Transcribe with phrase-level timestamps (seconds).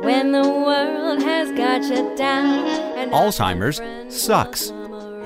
[0.00, 2.66] When the world has got you down.
[3.10, 4.72] Alzheimer's sucks.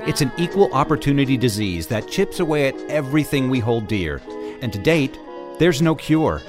[0.09, 4.21] It's an equal opportunity disease that chips away at everything we hold dear.
[4.63, 5.17] And to date,
[5.61, 6.43] there's no cure.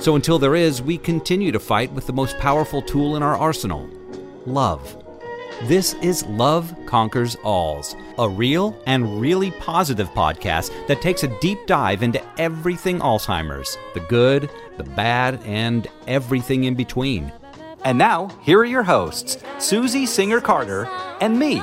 [0.00, 3.36] So until there is, we continue to fight with the most powerful tool in our
[3.38, 3.88] arsenal
[4.44, 5.02] love.
[5.62, 11.66] This is Love Conquers Alz, a real and really positive podcast that takes a deep
[11.66, 17.32] dive into everything Alzheimer's the good, the bad, and everything in between.
[17.84, 20.86] And now, here are your hosts, Susie Singer Carter
[21.20, 21.60] and me,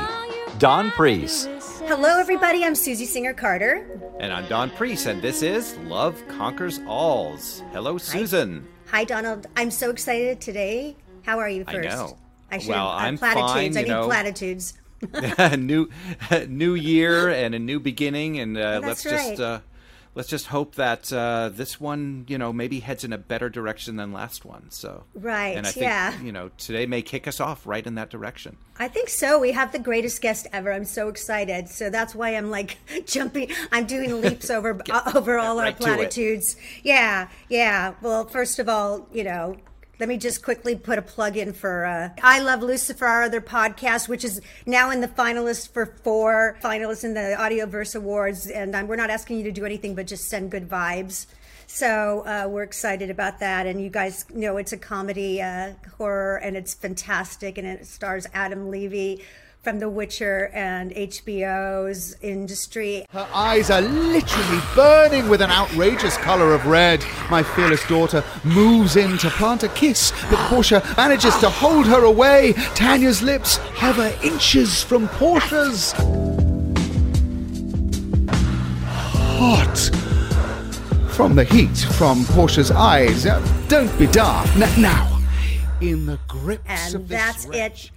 [0.57, 1.47] Don Priest.
[1.85, 2.63] Hello, everybody.
[2.65, 3.87] I'm Susie Singer Carter.
[4.19, 7.61] And I'm Don Priest, and this is Love Conquers Alz.
[7.71, 8.67] Hello, Susan.
[8.91, 9.47] Hi, Donald.
[9.55, 10.97] I'm so excited today.
[11.23, 11.77] How are you first?
[11.77, 11.95] I first?
[11.97, 12.17] know.
[12.51, 13.51] I should Well, uh, I'm platitudes.
[13.53, 14.05] fine, I you need know.
[14.05, 14.73] platitudes.
[15.57, 15.89] new
[16.49, 19.59] new year and a new beginning and uh, Oh, let's that's just uh,
[20.15, 23.95] let's just hope that uh, this one you know maybe heads in a better direction
[23.95, 26.19] than last one so Right, and i think yeah.
[26.21, 29.37] you know today may kick us off right in that direction I think so.
[29.39, 30.71] We have the greatest guest ever.
[30.71, 31.67] I'm so excited.
[31.67, 33.51] So that's why I'm like jumping.
[33.73, 35.77] I'm doing leaps over uh, over all our right it.
[35.77, 36.55] platitudes.
[36.81, 37.95] Yeah, yeah.
[38.01, 39.57] Well, first of all, you know,
[39.99, 43.41] let me just quickly put a plug in for uh, I Love Lucifer, our other
[43.41, 48.47] podcast, which is now in the finalists for four finalists in the Audioverse Awards.
[48.47, 51.25] And we're not asking you to do anything but just send good vibes.
[51.67, 56.37] So uh, we're excited about that, and you guys know it's a comedy uh, horror,
[56.37, 59.23] and it's fantastic, and it stars Adam Levy
[59.61, 63.05] from The Witcher and HBO's Industry.
[63.09, 67.03] Her eyes are literally burning with an outrageous color of red.
[67.29, 72.05] My fearless daughter moves in to plant a kiss, but Portia manages to hold her
[72.05, 72.53] away.
[72.73, 75.93] Tanya's lips hover inches from Portia's.
[79.37, 79.77] Hot.
[81.11, 83.25] From the heat from Portia's eyes.
[83.25, 84.55] Uh, don't be daft.
[84.55, 85.19] N- now,
[85.81, 87.85] in the grips and of this that's wretch.
[87.85, 87.91] it.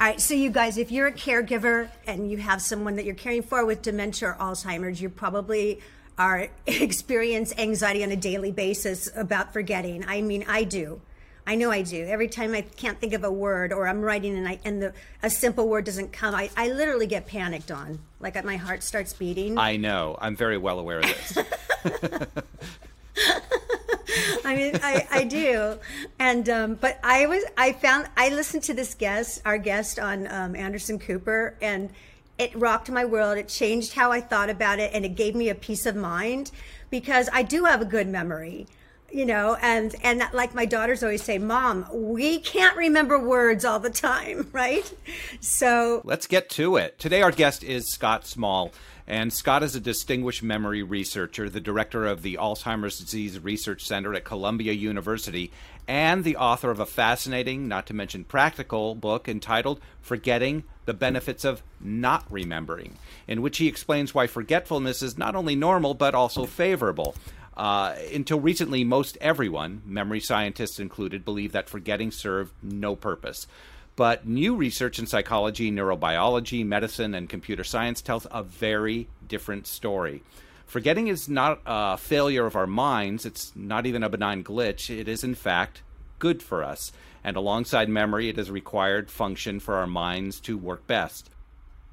[0.00, 3.16] All right, so you guys, if you're a caregiver and you have someone that you're
[3.16, 5.80] caring for with dementia or Alzheimer's, you probably
[6.16, 10.04] are experience anxiety on a daily basis about forgetting.
[10.06, 11.00] I mean, I do.
[11.48, 12.04] I know I do.
[12.04, 14.92] Every time I can't think of a word or I'm writing and I and the
[15.22, 17.98] a simple word doesn't come, I, I literally get panicked on.
[18.20, 19.58] Like my heart starts beating.
[19.58, 21.38] i know i'm very well aware of this
[24.44, 25.78] I mean, I, I do,
[26.18, 30.26] and um, but I was I found I listened to this guest, our guest on
[30.28, 31.90] um, Anderson Cooper, and
[32.38, 33.36] it rocked my world.
[33.38, 36.50] It changed how I thought about it, and it gave me a peace of mind
[36.90, 38.66] because I do have a good memory,
[39.10, 43.80] you know, and and like my daughters always say, "Mom, we can't remember words all
[43.80, 44.92] the time, right?"
[45.40, 46.98] So Let's get to it.
[46.98, 48.72] Today, our guest is Scott Small.
[49.08, 54.12] And Scott is a distinguished memory researcher, the director of the Alzheimer's Disease Research Center
[54.12, 55.50] at Columbia University,
[55.88, 61.46] and the author of a fascinating, not to mention practical, book entitled Forgetting the Benefits
[61.46, 66.44] of Not Remembering, in which he explains why forgetfulness is not only normal but also
[66.44, 67.16] favorable.
[67.56, 73.46] Uh, until recently, most everyone, memory scientists included, believed that forgetting served no purpose.
[73.98, 80.22] But new research in psychology, neurobiology, medicine, and computer science tells a very different story.
[80.66, 84.88] Forgetting is not a failure of our minds, it's not even a benign glitch.
[84.88, 85.82] It is, in fact,
[86.20, 86.92] good for us.
[87.24, 91.28] And alongside memory, it is a required function for our minds to work best.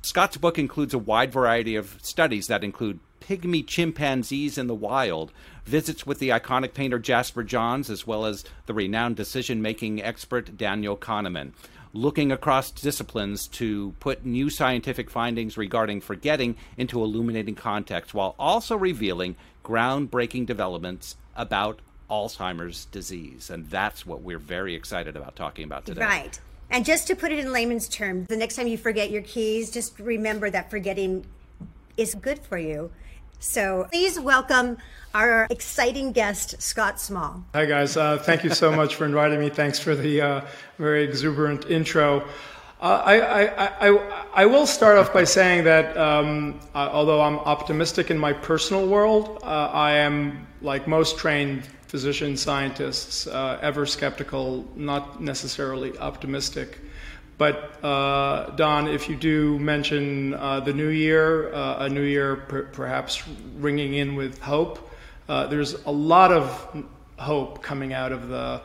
[0.03, 5.31] Scott's book includes a wide variety of studies that include pygmy chimpanzees in the wild,
[5.65, 10.55] visits with the iconic painter Jasper Johns, as well as the renowned decision making expert
[10.55, 11.53] Daniel Kahneman.
[11.95, 18.75] Looking across disciplines to put new scientific findings regarding forgetting into illuminating context while also
[18.75, 21.79] revealing groundbreaking developments about
[22.11, 23.49] Alzheimer's disease.
[23.49, 26.01] And that's what we're very excited about talking about today.
[26.01, 26.37] Right.
[26.69, 29.71] And just to put it in layman's terms, the next time you forget your keys,
[29.71, 31.25] just remember that forgetting
[31.95, 32.91] is good for you.
[33.39, 34.77] So please welcome
[35.13, 37.45] our exciting guest, Scott Small.
[37.53, 37.95] Hi, guys.
[37.95, 39.49] Uh, thank you so much for inviting me.
[39.49, 40.41] Thanks for the uh,
[40.77, 42.27] very exuberant intro.
[42.81, 47.39] Uh, I, I, I, I will start off by saying that um, uh, although I'm
[47.39, 53.85] optimistic in my personal world, uh, I am, like most trained physician scientists, uh, ever
[53.85, 56.79] skeptical, not necessarily optimistic.
[57.37, 62.37] But uh, Don, if you do mention uh, the new year, uh, a new year
[62.37, 63.27] per- perhaps
[63.57, 64.89] ringing in with hope,
[65.27, 66.85] uh, there's a lot of
[67.17, 68.61] hope coming out of the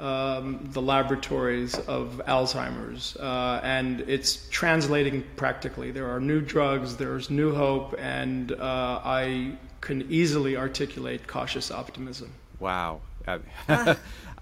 [0.00, 5.90] um, the laboratories of Alzheimer's, uh, and it's translating practically.
[5.90, 12.32] There are new drugs, there's new hope, and uh, I can easily articulate cautious optimism.
[12.60, 13.00] Wow.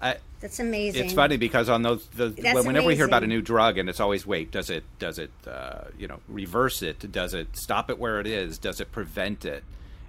[0.01, 1.05] I, That's amazing.
[1.05, 3.89] It's funny because on those, the, That's whenever we hear about a new drug, and
[3.89, 7.11] it's always wait, does it does it uh, you know reverse it?
[7.11, 8.57] Does it stop it where it is?
[8.57, 9.63] Does it prevent it?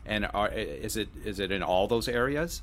[0.04, 2.62] And are, is it is it in all those areas?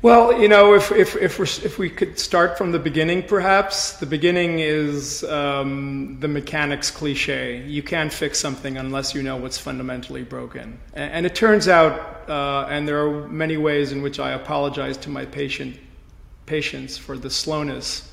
[0.00, 3.94] Well, you know, if if if, we're, if we could start from the beginning, perhaps
[3.94, 7.64] the beginning is um, the mechanics cliche.
[7.66, 10.78] You can't fix something unless you know what's fundamentally broken.
[10.92, 14.98] And, and it turns out, uh, and there are many ways in which I apologize
[14.98, 15.76] to my patient
[16.48, 18.10] patients for the slowness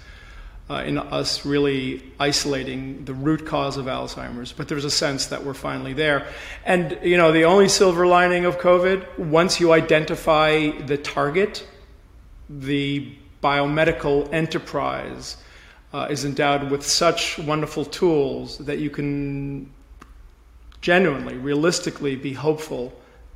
[0.70, 5.44] uh, in us really isolating the root cause of Alzheimer's, but there's a sense that
[5.46, 6.28] we're finally there.
[6.66, 11.68] And, you know, the only silver lining of COVID, once you identify the target,
[12.50, 15.38] the biomedical enterprise
[15.94, 19.72] uh, is endowed with such wonderful tools that you can
[20.82, 22.92] genuinely, realistically be hopeful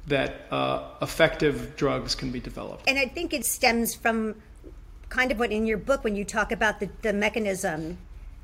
[0.07, 2.89] that uh, effective drugs can be developed.
[2.89, 4.35] and I think it stems from
[5.09, 7.97] kind of what in your book when you talk about the, the mechanism.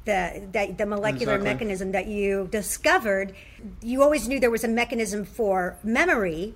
[0.05, 1.53] The, that, the molecular Exactly.
[1.53, 3.33] mechanism that you discovered,
[3.81, 6.53] you always knew there was a mechanism for memory,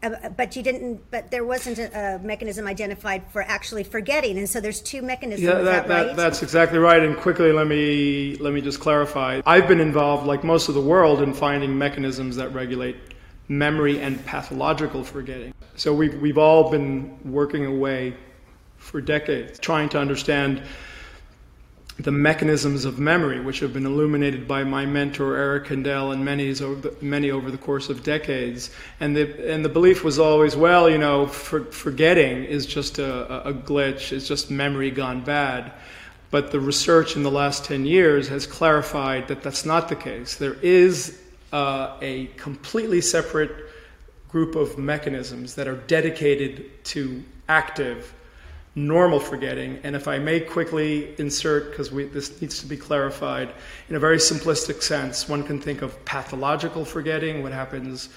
[0.00, 1.10] uh, but you didn't.
[1.10, 5.42] But there wasn't a, a mechanism identified for actually forgetting, and so there's two mechanisms.
[5.42, 6.16] Yeah, that, that, right?
[6.16, 7.02] that's exactly right.
[7.02, 9.40] And quickly, let me let me just clarify.
[9.44, 12.96] I've been involved, like most of the world, in finding mechanisms that regulate
[13.48, 15.52] memory and pathological forgetting.
[15.74, 18.14] So we've we've all been working away
[18.86, 20.62] for decades, trying to understand
[21.98, 26.50] the mechanisms of memory, which have been illuminated by my mentor Eric Kandel and many
[26.62, 28.70] over the, many over the course of decades.
[29.00, 33.48] And the and the belief was always, well, you know, for, forgetting is just a,
[33.48, 35.72] a glitch, it's just memory gone bad.
[36.30, 40.36] But the research in the last 10 years has clarified that that's not the case.
[40.36, 41.20] There is
[41.52, 43.52] uh, a completely separate
[44.28, 48.12] group of mechanisms that are dedicated to active
[48.76, 49.80] normal forgetting.
[49.82, 53.52] And if I may quickly insert, because this needs to be clarified,
[53.88, 58.10] in a very simplistic sense, one can think of pathological forgetting, what happens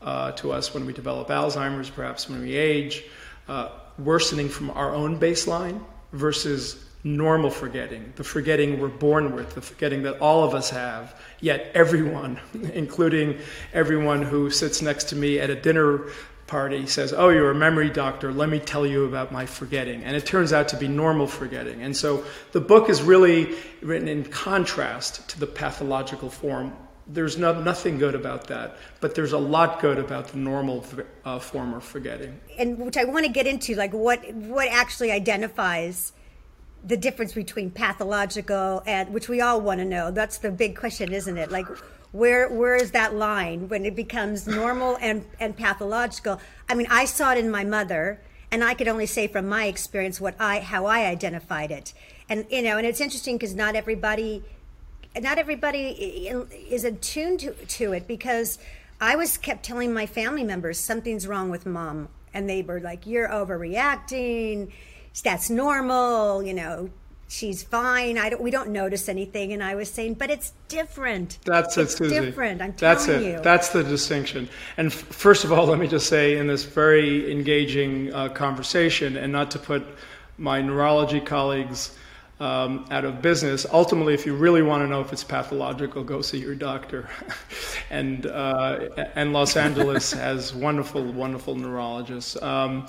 [0.00, 3.04] uh, to us when we develop Alzheimer's, perhaps when we age,
[3.48, 5.80] uh, worsening from our own baseline,
[6.12, 11.20] versus normal forgetting, the forgetting we're born with, the forgetting that all of us have,
[11.40, 12.38] yet everyone,
[12.72, 13.36] including
[13.72, 16.06] everyone who sits next to me at a dinner
[16.46, 18.32] party says, Oh, you're a memory doctor.
[18.32, 20.04] Let me tell you about my forgetting.
[20.04, 21.82] And it turns out to be normal forgetting.
[21.82, 26.76] And so the book is really written in contrast to the pathological form.
[27.06, 30.84] There's no, nothing good about that, but there's a lot good about the normal
[31.24, 32.40] uh, form of forgetting.
[32.56, 36.12] and which I want to get into, like what what actually identifies
[36.82, 40.10] the difference between pathological and which we all want to know.
[40.10, 41.50] That's the big question, isn't it?
[41.50, 41.66] Like
[42.14, 46.40] where where is that line when it becomes normal and and pathological?
[46.68, 48.20] I mean, I saw it in my mother,
[48.52, 51.92] and I could only say from my experience what I how I identified it.
[52.28, 54.44] And you know, and it's interesting because not everybody
[55.20, 56.28] not everybody
[56.70, 58.60] is attuned to, to it because
[59.00, 63.08] I was kept telling my family members something's wrong with mom, and they were like,
[63.08, 64.70] "You're overreacting.
[65.24, 66.44] That's normal.
[66.44, 66.90] You know,
[67.28, 68.18] she's fine.
[68.18, 68.42] I don't.
[68.42, 71.38] We don't notice anything." And I was saying, "But it's different.
[71.44, 72.20] That's it's it, Susie.
[72.20, 72.62] different.
[72.62, 73.32] I'm That's telling it.
[73.32, 74.48] you." That's the distinction.
[74.76, 79.16] And f- first of all, let me just say, in this very engaging uh, conversation,
[79.16, 79.84] and not to put
[80.38, 81.96] my neurology colleagues
[82.40, 86.20] um, out of business, ultimately, if you really want to know if it's pathological, go
[86.20, 87.08] see your doctor.
[87.90, 92.40] and uh, and Los Angeles has wonderful, wonderful neurologists.
[92.42, 92.86] Um,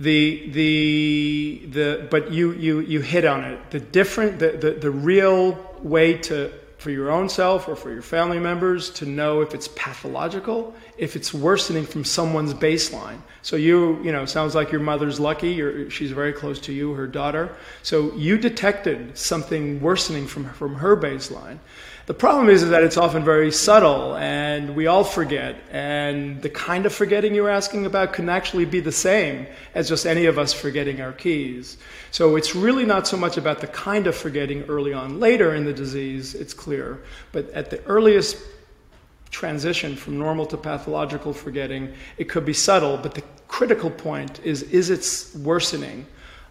[0.00, 3.70] the the the but you you you hit on it.
[3.70, 8.02] The different the, the, the real way to for your own self or for your
[8.02, 13.18] family members to know if it's pathological, if it's worsening from someone's baseline.
[13.40, 15.88] So you, you know, sounds like your mother's lucky.
[15.88, 17.56] She's very close to you, her daughter.
[17.82, 21.58] So you detected something worsening from from her baseline.
[22.04, 25.56] The problem is, is that it's often very subtle, and we all forget.
[25.70, 30.06] And the kind of forgetting you're asking about can actually be the same as just
[30.06, 31.78] any of us forgetting our keys.
[32.10, 35.20] So it's really not so much about the kind of forgetting early on.
[35.20, 37.00] Later in the disease, it's clear.
[37.32, 38.36] But at the earliest
[39.30, 44.62] transition from normal to pathological forgetting, it could be subtle, but the critical point is
[44.62, 46.06] is it worsening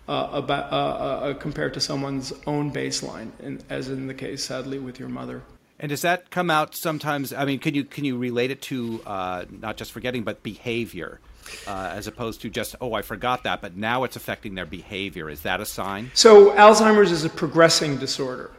[0.08, 4.80] uh, about, uh, uh, compared to someone's own baseline, in, as in the case, sadly,
[4.80, 5.44] with your mother.
[5.80, 7.32] And does that come out sometimes?
[7.32, 11.20] I mean, can you can you relate it to uh, not just forgetting, but behavior,
[11.68, 15.30] uh, as opposed to just oh, I forgot that, but now it's affecting their behavior?
[15.30, 16.12] Is that a sign?
[16.16, 18.52] So Alzheimer's is a progressing disorder.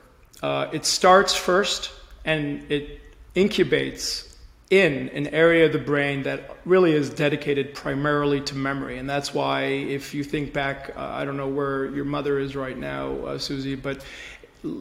[0.42, 1.92] Uh, it starts first
[2.24, 2.99] and it
[3.34, 4.26] incubates
[4.70, 8.98] in an area of the brain that really is dedicated primarily to memory.
[8.98, 12.54] And that's why, if you think back, uh, I don't know where your mother is
[12.54, 14.04] right now, uh, Susie, but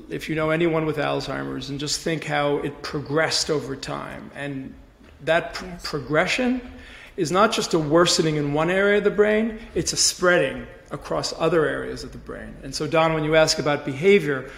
[0.10, 4.30] if you know anyone with Alzheimer's, and just think how it progressed over time.
[4.36, 4.74] And
[5.24, 6.62] that pr- progression
[7.18, 11.34] is not just a worsening in one area of the brain, it's a spreading across
[11.40, 12.56] other areas of the brain.
[12.64, 14.52] And so, Don, when you ask about behavior,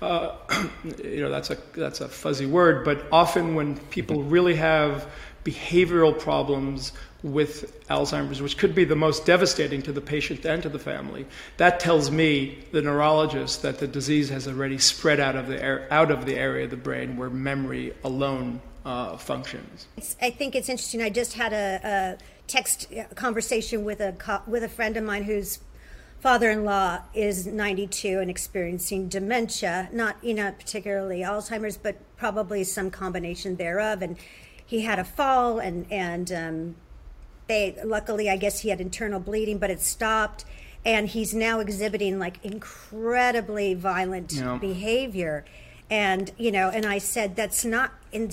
[0.00, 0.36] uh,
[1.04, 5.10] you know that's a that's a fuzzy word, but often when people really have
[5.44, 6.92] behavioral problems
[7.22, 11.26] with Alzheimer's, which could be the most devastating to the patient and to the family,
[11.58, 16.10] that tells me, the neurologist, that the disease has already spread out of the out
[16.10, 19.86] of the area of the brain where memory alone uh, functions.
[20.20, 21.02] I think it's interesting.
[21.02, 25.58] I just had a, a text conversation with a with a friend of mine who's
[26.20, 33.56] father-in-law is 92 and experiencing dementia not you know particularly alzheimer's but probably some combination
[33.56, 34.02] thereof.
[34.02, 34.16] And
[34.64, 36.76] he had a fall and and um,
[37.48, 40.44] they luckily i guess he had internal bleeding but it stopped.
[40.84, 44.56] And he's now exhibiting like incredibly violent yeah.
[44.56, 45.44] behavior.
[45.90, 48.30] And you know and i said that's not in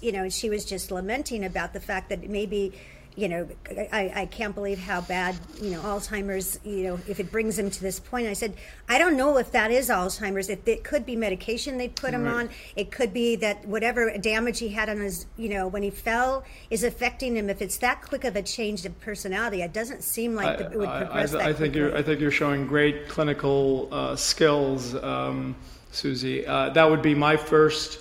[0.00, 2.72] you know she was just lamenting about the fact that maybe
[3.16, 3.48] you know,
[3.92, 7.70] I, I can't believe how bad, you know, Alzheimer's, you know, if it brings him
[7.70, 8.26] to this point.
[8.26, 8.54] I said,
[8.88, 10.48] I don't know if that is Alzheimer's.
[10.48, 12.34] If it could be medication they put him right.
[12.34, 15.90] on, it could be that whatever damage he had on his, you know, when he
[15.90, 17.50] fell is affecting him.
[17.50, 20.78] If it's that quick of a change of personality, it doesn't seem like I, it
[20.78, 21.80] would progress I, I, that I think quickly.
[21.80, 25.56] you're, I think you're showing great clinical uh, skills, um,
[25.90, 26.46] Susie.
[26.46, 27.98] Uh, that would be my first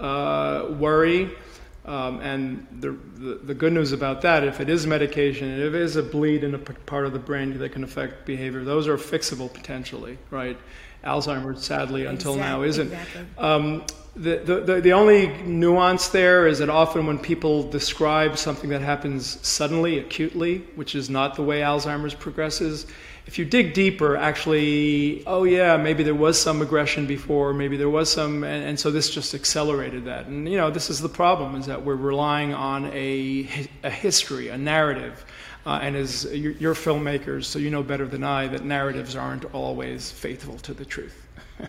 [0.00, 1.30] uh, worry.
[1.84, 5.80] Um, and the, the, the, good news about that, if it is medication, if it
[5.80, 8.96] is a bleed in a part of the brain that can affect behavior, those are
[8.96, 10.56] fixable potentially, right?
[11.02, 12.92] Alzheimer's, sadly, until exactly, now isn't.
[12.92, 13.22] Exactly.
[13.36, 13.84] Um,
[14.14, 19.44] the, the, the only nuance there is that often when people describe something that happens
[19.44, 22.86] suddenly, acutely, which is not the way Alzheimer's progresses,
[23.26, 27.90] if you dig deeper, actually, oh yeah, maybe there was some aggression before, maybe there
[27.90, 30.26] was some, and, and, so this just accelerated that.
[30.26, 33.48] And you know, this is the problem: is that we're relying on a
[33.84, 35.24] a history, a narrative.
[35.64, 39.44] Uh, and as you're, you're filmmakers, so you know better than I that narratives aren't
[39.54, 41.26] always faithful to the truth.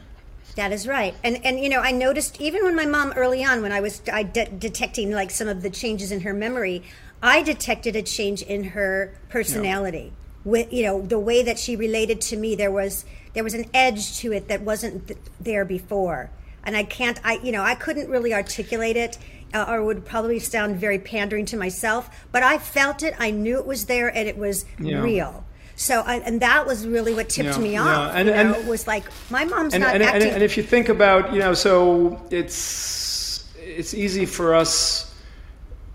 [0.55, 3.63] That is right, and and you know I noticed even when my mom early on
[3.63, 6.83] when I was I de- detecting like some of the changes in her memory,
[7.24, 10.13] I detected a change in her personality
[10.46, 13.66] with you know the way that she related to me there was there was an
[13.74, 16.30] edge to it that wasn't th- there before
[16.64, 19.18] and i can't i you know i couldn't really articulate it
[19.54, 23.58] uh, or would probably sound very pandering to myself but i felt it i knew
[23.58, 25.02] it was there and it was yeah.
[25.02, 25.46] real
[25.76, 28.20] so I, and that was really what tipped yeah, me off yeah.
[28.20, 30.30] and, you know, and, was like my mom's and, not and, acting.
[30.30, 35.12] and if you think about you know so it's it's easy for us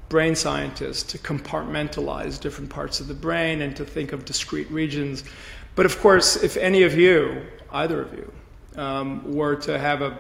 [0.08, 5.24] brain scientists to compartmentalize different parts of the brain and to think of discrete regions.
[5.74, 8.32] But of course, if any of you, either of you,
[8.76, 10.16] um, were to have a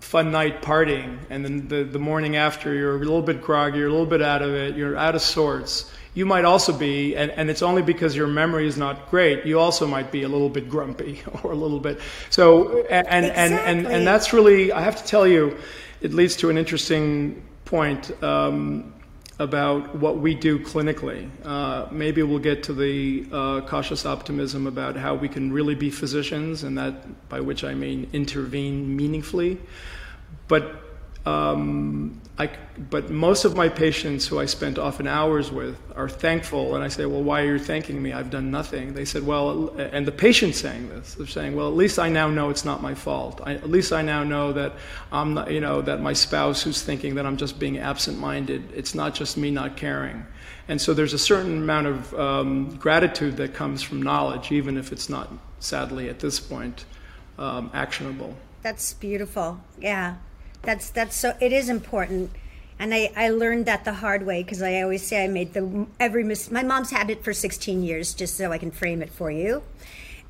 [0.00, 3.88] fun night partying and then the, the morning after you're a little bit groggy, you're
[3.88, 7.30] a little bit out of it, you're out of sorts, you might also be, and,
[7.32, 10.50] and it's only because your memory is not great, you also might be a little
[10.50, 12.00] bit grumpy or a little bit.
[12.30, 13.30] So, and, exactly.
[13.30, 15.56] and, and, and that's really, I have to tell you,
[16.00, 17.42] it leads to an interesting
[17.74, 18.94] point um,
[19.40, 21.28] about what we do clinically.
[21.44, 25.90] Uh, maybe we'll get to the uh, cautious optimism about how we can really be
[25.90, 26.94] physicians, and that
[27.28, 29.58] by which I mean intervene meaningfully.
[30.46, 30.83] But
[31.26, 32.50] um, I,
[32.90, 36.88] but most of my patients who I spent often hours with are thankful, and I
[36.88, 38.12] say, "Well, why are you thanking me?
[38.12, 41.14] I've done nothing." They said, "Well," and the patient's saying this.
[41.14, 43.40] They're saying, "Well, at least I now know it's not my fault.
[43.44, 44.72] I, at least I now know that
[45.12, 48.72] I'm not, you know, that my spouse who's thinking that I'm just being absent-minded.
[48.74, 50.26] It's not just me not caring."
[50.66, 54.92] And so there's a certain amount of um, gratitude that comes from knowledge, even if
[54.92, 56.84] it's not, sadly, at this point,
[57.38, 58.34] um, actionable.
[58.62, 59.60] That's beautiful.
[59.78, 60.16] Yeah.
[60.64, 61.36] That's that's so.
[61.40, 62.30] It is important,
[62.78, 65.86] and I I learned that the hard way because I always say I made the
[66.00, 66.50] every mis.
[66.50, 69.62] My mom's had it for 16 years, just so I can frame it for you,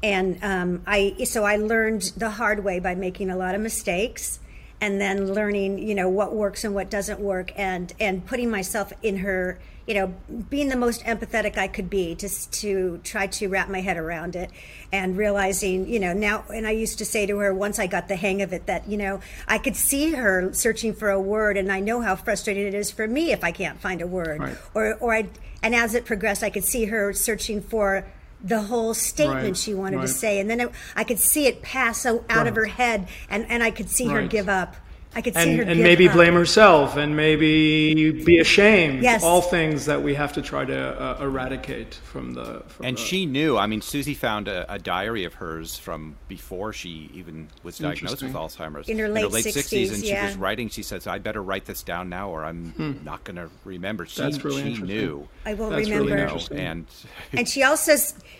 [0.02, 4.40] and um, I so I learned the hard way by making a lot of mistakes,
[4.84, 8.92] and then learning you know what works and what doesn't work, and and putting myself
[9.02, 10.14] in her you know,
[10.48, 14.34] being the most empathetic I could be to to try to wrap my head around
[14.34, 14.50] it,
[14.92, 16.44] and realizing, you know, now.
[16.48, 18.88] And I used to say to her once I got the hang of it that
[18.88, 22.66] you know I could see her searching for a word, and I know how frustrating
[22.66, 24.56] it is for me if I can't find a word, right.
[24.74, 25.28] or or I.
[25.62, 28.06] And as it progressed, I could see her searching for
[28.44, 30.06] the whole statement right, she wanted right.
[30.06, 32.46] to say, and then it, I could see it pass out right.
[32.46, 34.76] of her head, and, and I could see her give up
[35.16, 36.14] I could see and, her and maybe up.
[36.14, 39.02] blame herself and maybe be ashamed.
[39.02, 39.22] Yes.
[39.22, 42.62] All things that we have to try to uh, eradicate from the.
[42.66, 43.56] From And the- she knew.
[43.56, 48.22] I mean, Susie found a, a diary of hers from before she even was diagnosed
[48.22, 50.68] with Alzheimer's In her late 60s, and she was writing.
[50.68, 54.20] She says, "I better write this down now, or I'm not going to remember." She,
[54.20, 54.28] Hmm.
[54.30, 54.96] That's really she interesting.
[54.96, 56.14] knew, I won't That's really remember.
[56.14, 56.58] you know, Interesting.
[56.58, 56.86] and
[57.34, 57.94] and she also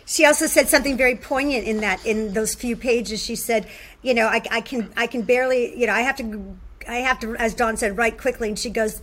[0.06, 3.66] she also said something very poignant in that in those few pages she said
[4.02, 6.56] you know I, I can i can barely you know i have to
[6.88, 9.00] i have to as Don said write quickly and she goes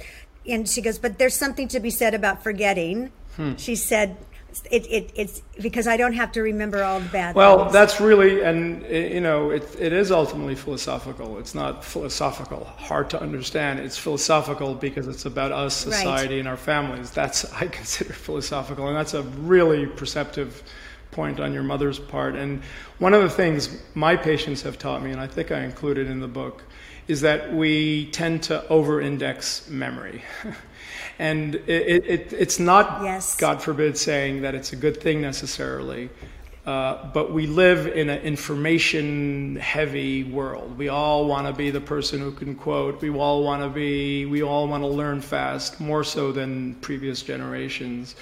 [0.47, 3.55] and she goes but there's something to be said about forgetting Hmm.
[3.55, 4.17] she said
[4.69, 7.71] it, it it's because i don't have to remember all the bad Well, things.
[7.73, 11.39] that's really, and uh, you know, it, it is ultimately philosophical.
[11.39, 13.79] It's not philosophical, hard to understand.
[13.79, 15.93] It's philosophical because it's about us, Right.
[15.95, 17.11] society, and our families.
[17.11, 20.61] That's I consider philosophical, and that's a really perceptive
[21.11, 22.35] point on your mother's part.
[22.35, 22.61] And
[22.99, 26.19] one of the things my patients have taught me, and I think I included in
[26.19, 26.63] the book,
[27.11, 30.23] is that we tend to over-index memory.
[31.19, 33.35] And it, it, it, it's not, Yes.
[33.37, 36.09] God forbid, saying that it's a good thing necessarily.
[36.65, 40.77] Uh, but we live in an information heavy world.
[40.77, 43.01] We all want to be the person who can quote.
[43.01, 47.23] We all want to be, we all want to learn fast, more so than previous
[47.23, 48.15] generations.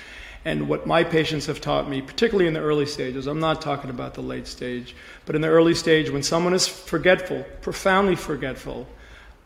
[0.45, 3.89] And what my patients have taught me, particularly in the early stages, I'm not talking
[3.89, 8.87] about the late stage, but in the early stage, when someone is forgetful, profoundly forgetful,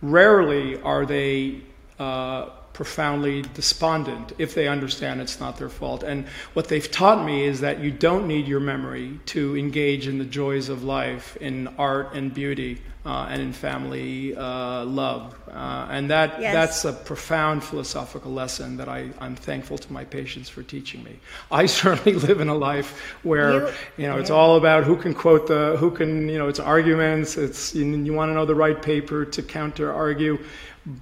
[0.03, 1.62] rarely are they
[1.97, 6.03] uh, profoundly despondent if they understand it's not their fault.
[6.03, 10.17] And what they've taught me is that you don't need your memory to engage in
[10.17, 15.35] the joys of life, in art and beauty, uh, and in family uh, love.
[15.51, 16.53] Uh, and that Yes.
[16.53, 21.19] that's a profound philosophical lesson that I, I'm thankful to my patients for teaching me.
[21.51, 25.13] I certainly live in a life where You- you know it's all about who can
[25.13, 27.37] quote the who can you know it's arguments.
[27.37, 30.39] It's you, you want to know the right paper to counter argue,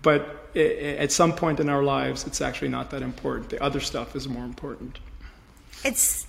[0.02, 3.50] but at some point in our lives, it's actually not that important.
[3.50, 5.00] The other stuff is more important.
[5.84, 6.28] it's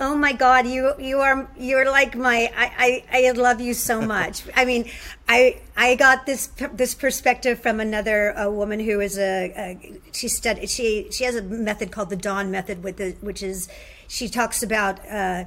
[0.00, 4.00] oh my god you you are you're like my I, I i love you so
[4.16, 4.90] much i mean
[5.28, 10.68] i i got this this perspective from another woman who is a, a she studied
[10.68, 13.68] she she has a method called the dawn method with the which is
[14.08, 15.44] she talks about uh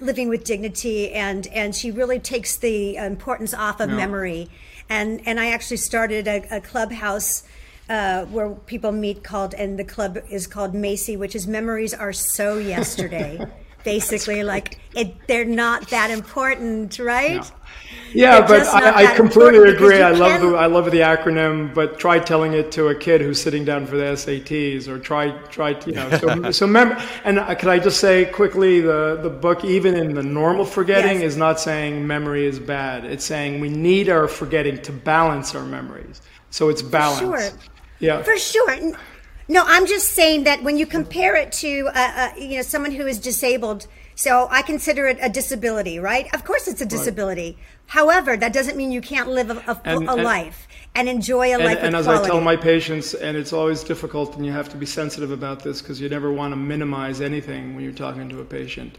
[0.00, 4.48] living with dignity and and she really takes the importance off of memory
[4.88, 7.42] and and i actually started a, a clubhouse
[7.88, 12.12] uh, where people meet called and the club is called macy which is memories are
[12.12, 13.38] so yesterday
[13.84, 17.50] basically like it they're not that important right
[18.12, 20.00] Yeah, They're but I, I completely agree.
[20.02, 23.20] I love can- the I love the acronym, but try telling it to a kid
[23.20, 26.10] who's sitting down for the SATs, or try try to, you know.
[26.18, 30.14] So, so remember, and uh, can I just say quickly, the the book, even in
[30.14, 31.32] the normal forgetting, Yes.
[31.32, 33.04] is not saying memory is bad.
[33.04, 36.22] It's saying we need our forgetting to balance our memories.
[36.50, 37.20] So it's balance.
[37.20, 37.50] sure.
[38.00, 38.22] Yeah.
[38.22, 38.76] For sure.
[39.50, 42.92] No, I'm just saying that when you compare it to, uh, uh, you know, someone
[42.92, 46.32] who is disabled, so I consider it a disability, right?
[46.34, 47.56] Of course, it's a disability.
[47.86, 51.48] However, that doesn't mean you can't live a, a, And- a and- life and enjoy
[51.48, 52.24] a and, life and as quality.
[52.26, 55.62] I tell my patients, and it's always difficult, and you have to be sensitive about
[55.62, 58.98] this because you never want to minimize anything when you're talking to a patient.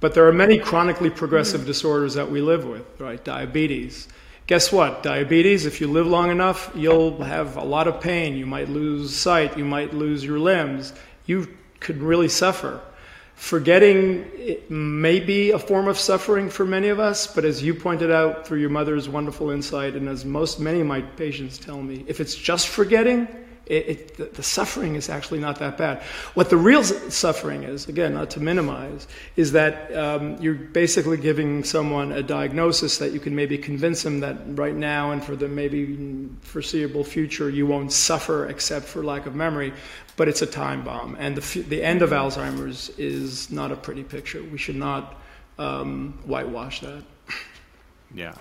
[0.00, 3.22] But there are many chronically progressive disorders that we live with, right?
[3.22, 4.08] Diabetes.
[4.50, 5.04] Guess what?
[5.04, 8.36] Diabetes, if you live long enough, you'll have a lot of pain.
[8.36, 9.56] You might lose sight.
[9.56, 10.92] You might lose your limbs.
[11.24, 12.80] You could really suffer.
[13.36, 14.28] Forgetting
[14.68, 18.44] may be a form of suffering for many of us, but as you pointed out
[18.44, 22.18] through your mother's wonderful insight, and as most many of my patients tell me, if
[22.18, 23.28] it's just forgetting,
[23.70, 26.02] it, it, the, the suffering is actually not that bad.
[26.34, 29.06] What the real suffering is, again, not to minimize,
[29.36, 34.20] is that um, you're basically giving someone a diagnosis that you can maybe convince them
[34.20, 39.26] that right now and for the maybe foreseeable future you won't suffer except for lack
[39.26, 39.72] of memory,
[40.16, 41.14] but it's a time bomb.
[41.20, 44.42] And the, f- the end of Alzheimer's is not a pretty picture.
[44.42, 45.14] We should not
[45.58, 47.04] um, whitewash that.
[48.14, 48.34] yeah.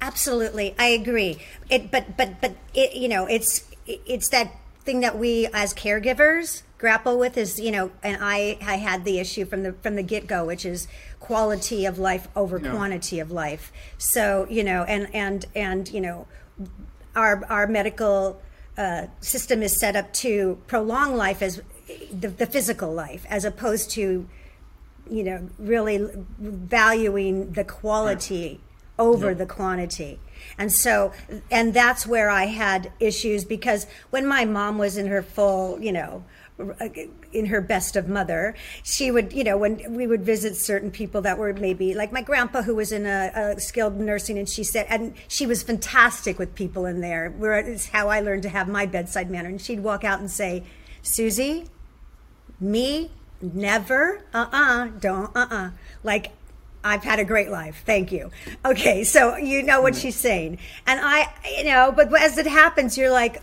[0.00, 1.38] Absolutely, I agree.
[1.70, 4.52] It, but but but it, you know, it's it's that
[4.84, 9.18] thing that we as caregivers grapple with is you know, and I I had the
[9.18, 10.86] issue from the from the get go, which is
[11.20, 12.70] quality of life over Yeah.
[12.70, 13.72] quantity of life.
[13.98, 16.26] So you know, and and and you know,
[17.16, 18.40] our our medical
[18.76, 21.62] uh, system is set up to prolong life as
[22.12, 24.28] the, the physical life, as opposed to
[25.10, 26.06] you know really
[26.38, 28.60] valuing the quality
[28.98, 30.18] over the quantity
[30.58, 31.12] and so
[31.50, 35.92] and that's where i had issues because when my mom was in her full you
[35.92, 36.24] know
[37.32, 41.20] in her best of mother, she would, you know, when we would visit certain people
[41.22, 44.62] that were maybe like my grandpa who was in a, a skilled nursing, and she
[44.62, 47.30] said, and she was fantastic with people in there.
[47.30, 49.48] Where it's how I learned to have my bedside manner.
[49.48, 50.64] And she'd walk out and say,
[51.02, 51.66] Susie,
[52.60, 53.10] me,
[53.42, 55.56] never, uh uh-uh, uh, don't, uh uh-uh.
[55.56, 55.70] uh.
[56.04, 56.32] Like,
[56.84, 57.82] I've had a great life.
[57.86, 58.30] Thank you.
[58.64, 60.58] Okay, so you know what she's saying.
[60.86, 63.42] And I, you know, but as it happens, you're like,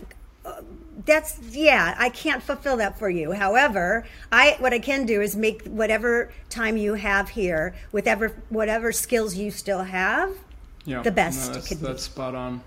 [1.04, 5.34] that's yeah i can't fulfill that for you however i what i can do is
[5.34, 10.36] make whatever time you have here with ever whatever skills you still have
[10.84, 12.62] yeah, the best no, that's, that's spot on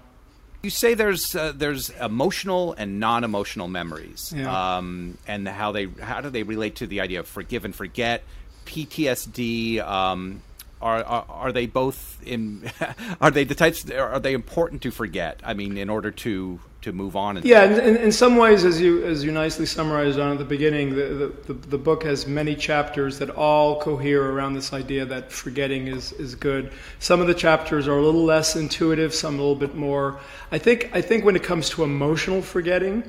[0.64, 4.78] you say there's uh, there's emotional and non-emotional memories yeah.
[4.78, 8.24] um, and how they how do they relate to the idea of forgive and forget
[8.66, 10.42] ptsd um,
[10.82, 12.70] are, are, are they both in
[13.22, 16.94] are they the types are they important to forget i mean in order to to
[16.94, 17.42] move on.
[17.44, 20.96] yeah, in, in, some ways, as you as you nicely summarized on at the beginning,
[20.96, 25.88] the, the, the, book has many chapters that all cohere around this idea that forgetting
[25.88, 26.72] is, is good.
[27.00, 30.20] Some of the chapters are a little less intuitive, some a little bit more.
[30.52, 33.04] I think I think when it comes to emotional forgetting,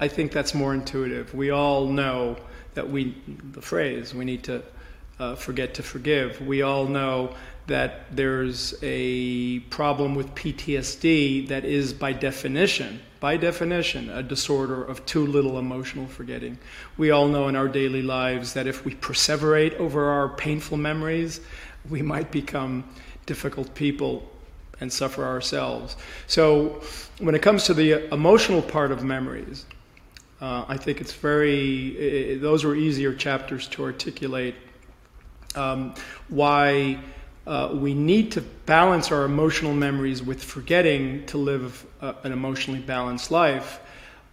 [0.00, 1.32] I think that's more intuitive.
[1.34, 2.36] We all know
[2.74, 3.14] that we
[3.52, 4.60] the phrase we need to
[5.18, 6.40] uh, forget to forgive.
[6.40, 7.34] We all know
[7.66, 15.04] that there's a problem with PTSD that is, by definition, by definition, a disorder of
[15.06, 16.58] too little emotional forgetting.
[16.98, 21.40] We all know in our daily lives that if we perseverate over our painful memories,
[21.88, 22.84] we might become
[23.24, 24.30] difficult people
[24.80, 25.96] and suffer ourselves.
[26.26, 26.82] So,
[27.18, 29.64] when it comes to the emotional part of memories,
[30.40, 34.54] uh, I think it's very, those were easier chapters to articulate.
[35.56, 35.94] Um,
[36.28, 36.98] why
[37.46, 42.80] uh, we need to balance our emotional memories with forgetting to live uh, an emotionally
[42.80, 43.80] balanced life.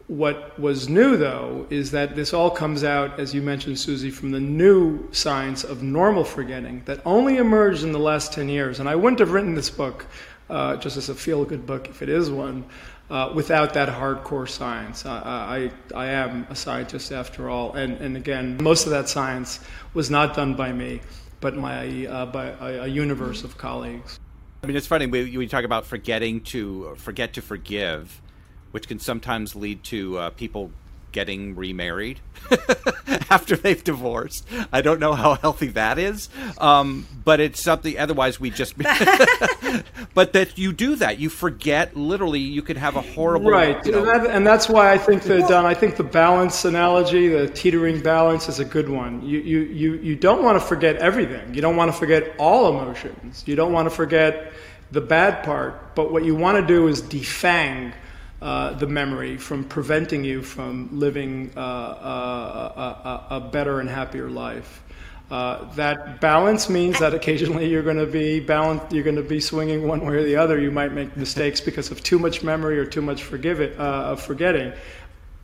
[0.08, 4.32] What was new, though, is that this all comes out, as you mentioned, Susie, from
[4.32, 8.80] the new science of normal forgetting that only emerged in the last 10 years.
[8.80, 10.06] And I wouldn't have written this book
[10.50, 12.66] uh, just as a feel good book, if it is one,
[13.12, 15.06] uh, without that hardcore science.
[15.06, 17.74] I, I, I, am a scientist after all.
[17.74, 19.60] And, and again, most of that science
[19.94, 21.02] was not done by me
[21.42, 24.20] but my uh, by a, a, universe of colleagues.
[24.64, 28.22] I mean, it's funny we, talk about forgetting to forget to forgive,
[28.70, 30.72] which can sometimes lead to uh, people
[31.12, 32.20] getting remarried
[33.30, 34.48] after they've divorced.
[34.72, 37.98] I don't know how healthy that is, um, but it's something.
[37.98, 38.78] Otherwise, we just.
[40.14, 41.96] but that you do that, you forget.
[41.96, 43.52] Literally, you could have a horrible.
[43.52, 45.66] Right, you know, and, that, and, that's why I think that Don.
[45.66, 49.26] I think the balance analogy, the teetering balance, is a good one.
[49.26, 51.54] You you you you don't want to forget everything.
[51.54, 53.44] You don't want to forget all emotions.
[53.46, 54.54] You don't want to forget
[54.92, 55.96] the bad part.
[55.96, 57.94] But what you want to do is defang
[58.42, 63.88] uh, the memory from preventing you from living uh, uh, a, a, a, better and
[63.88, 64.82] happier life.
[65.30, 69.40] Uh, that balance means that occasionally you're going to be balanced, you're going to be
[69.40, 70.60] swinging one way or the other.
[70.60, 74.16] You might make mistakes because of too much memory or too much forgive it, uh,
[74.16, 74.74] forgetting.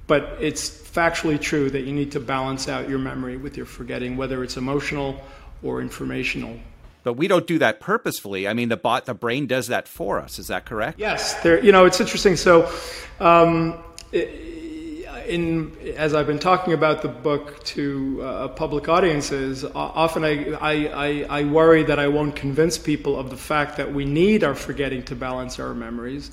[0.07, 4.17] But it's factually true that you need to balance out your memory with your forgetting,
[4.17, 5.21] whether it's emotional
[5.61, 6.59] or informational
[7.07, 8.49] but we don't do that purposefully.
[8.49, 10.39] I mean, the bot, the brain does that for us.
[10.39, 10.99] Is that correct?
[10.99, 11.35] Yes.
[11.41, 12.35] There, you know, it's interesting.
[12.35, 12.69] So,
[13.21, 20.51] um, in as I've been talking about the book to uh, public audiences, often I,
[20.55, 24.53] I, I, worry that I won't convince people of the fact that we need our
[24.53, 26.29] forgetting to balance our memories.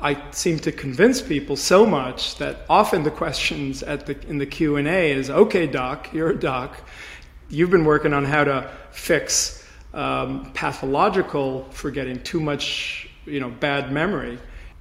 [0.00, 4.46] I seem to convince people so much that often the questions at the, in the
[4.46, 6.78] Q and A is, "Okay, doc, you're a doc.
[7.50, 9.60] You've been working on how to fix."
[9.94, 14.38] Um, pathological forgetting, too much, you know, bad memory.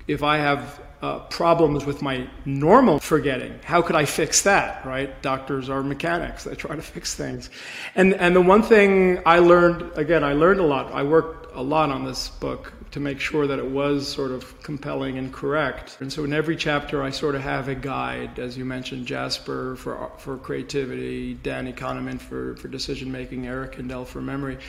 [0.07, 4.85] If I have uh, problems with my normal forgetting, how could I fix that?
[4.85, 5.21] Right?
[5.21, 7.49] Doctors are mechanics; they try to fix things.
[7.95, 10.91] And and the one thing I learned again, I learned a lot.
[10.91, 14.61] I worked a lot on this book to make sure that it was sort of
[14.61, 15.97] compelling and correct.
[15.99, 19.75] And so in every chapter, I sort of have a guide, as you mentioned, Jasper
[19.77, 24.59] for, for creativity, Danny Kahneman for, for decision making, Eric Kandel for memory.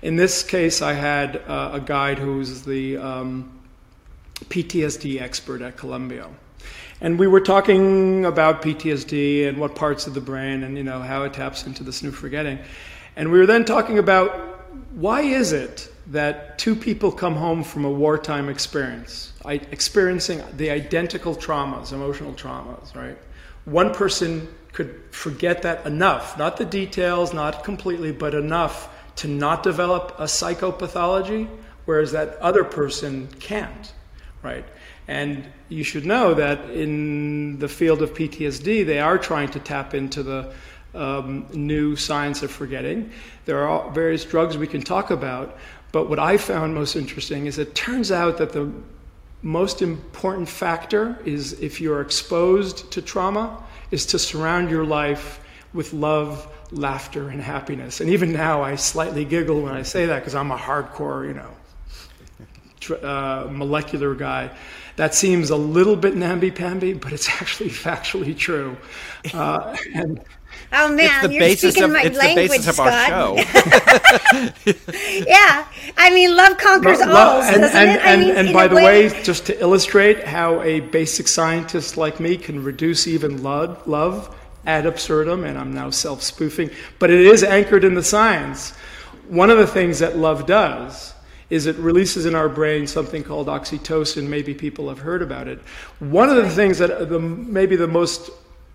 [0.00, 3.52] In this case, I had uh, a guide who's the um,
[4.44, 6.30] PTSD expert at Columbia.
[7.02, 11.00] And we were talking about PTSD and what parts of the brain and you know
[11.00, 12.60] how it taps into this new forgetting.
[13.14, 14.30] And we were then talking about
[14.94, 21.34] why is it that two people come home from a wartime experience, experiencing the identical
[21.34, 23.16] traumas, emotional traumas, right?
[23.64, 29.62] One person could forget that enough, not the details, not completely, but enough to not
[29.62, 31.48] develop a psychopathology,
[31.84, 33.92] whereas that other person can't,
[34.42, 34.64] right?
[35.06, 39.94] And you should know that in the field of PTSD, they are trying to tap
[39.94, 40.52] into the
[40.94, 43.10] um, new science of forgetting.
[43.44, 45.58] There are various drugs we can talk about,
[45.94, 48.68] but what I found most interesting is it turns out that the
[49.42, 55.38] most important factor is if you're exposed to trauma, is to surround your life
[55.72, 58.00] with love, laughter, and happiness.
[58.00, 61.34] And even now, I slightly giggle when I say that because I'm a hardcore, you
[61.34, 64.50] know, uh, molecular guy.
[64.96, 68.76] That seems a little bit namby-pamby, but it's actually factually true.
[69.32, 70.20] Uh, and
[70.72, 73.12] Oh man, it's the you're basis speaking of my it's language, the basis of Scott.
[73.12, 73.36] our show.
[75.26, 78.04] yeah, I mean, love conquers Lo- all, and, doesn't and, it?
[78.04, 82.20] I mean, and by a the way, just to illustrate how a basic scientist like
[82.20, 84.34] me can reduce even love, love
[84.66, 88.72] ad absurdum, and I'm now self spoofing, but it is anchored in the science.
[89.28, 91.14] One of the things that love does
[91.50, 94.26] is it releases in our brain something called oxytocin.
[94.28, 95.60] Maybe people have heard about it.
[95.98, 98.30] One of the things that the, maybe the most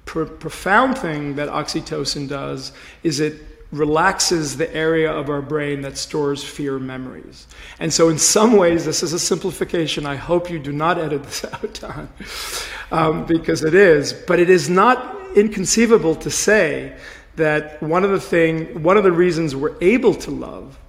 [0.10, 2.72] pr- profound thing that oxytocin does
[3.04, 3.36] is it
[3.72, 7.45] relaxes the area of our brain that stores fear memories.
[7.80, 10.08] And so, in some ways, this is a simplification.
[10.08, 12.10] I hope you do not edit this out, Don,
[12.91, 14.12] um, because it is.
[14.13, 16.98] But it is not inconceivable to say
[17.36, 20.80] that one of the thing, one of the reasons we're able to love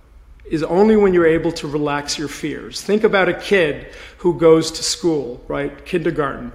[0.46, 2.80] is only when you're able to relax your fears.
[2.80, 5.84] Think about a kid who goes to school, right?
[5.84, 6.52] Kindergarten.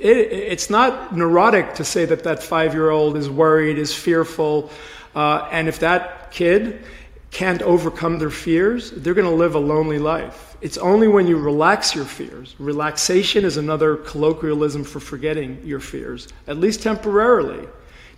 [0.00, 4.70] It, it's not neurotic to say that that five year old is worried, is fearful.
[5.14, 6.82] Uh, and if that kid
[7.30, 10.56] can't overcome their fears, they're going to live a lonely life.
[10.60, 12.54] It's only when you relax your fears.
[12.58, 17.66] Relaxation is another colloquialism for forgetting your fears, at least temporarily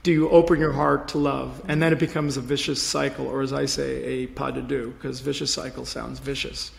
[0.02, 1.62] do you open your heart to love?
[1.68, 4.90] And then it becomes a vicious cycle, or as I say, a pas de deux,
[4.90, 6.72] because vicious cycle sounds vicious.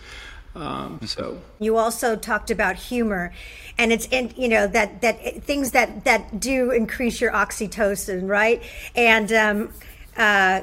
[0.55, 3.33] Um, so You also talked about humor,
[3.77, 8.61] and it's in you know that that things that that do increase your oxytocin, right?
[8.95, 9.73] And um,
[10.17, 10.61] uh,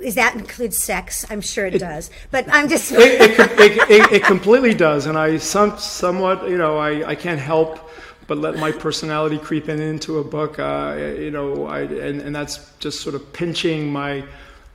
[0.00, 1.26] is that includes sex?
[1.30, 5.18] I'm sure it, does, but I'm just it, it, it, it, it completely does, and
[5.18, 7.90] I some, somewhat, you know, I, I can't help
[8.30, 12.32] but let my personality creep in into a book, uh, you know, I, and, and
[12.32, 14.22] that's just sort of pinching my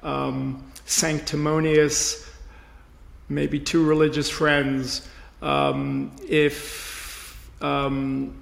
[0.04, 2.30] um, sanctimonious,
[3.30, 5.08] maybe too religious friends.
[5.42, 6.95] Um, if
[7.62, 8.36] um,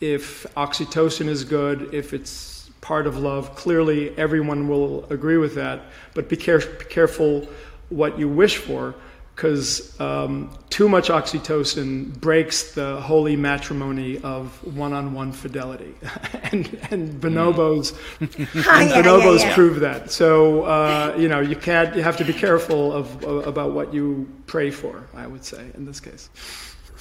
[0.00, 5.82] if oxytocin is good, if it's part of love, clearly everyone will agree with that.
[6.14, 7.48] But be, care- be careful
[7.88, 8.94] what you wish for,
[9.34, 15.94] because um, too much oxytocin breaks the holy matrimony of one-on-one fidelity,
[16.52, 18.30] and and bonobos and
[18.66, 19.54] Ah, yeah, bonobos yeah, yeah.
[19.54, 20.10] prove that.
[20.10, 21.94] So uh, you know you can't.
[21.96, 25.04] You have to be careful of, of about what you pray for.
[25.14, 26.28] I would say in this case.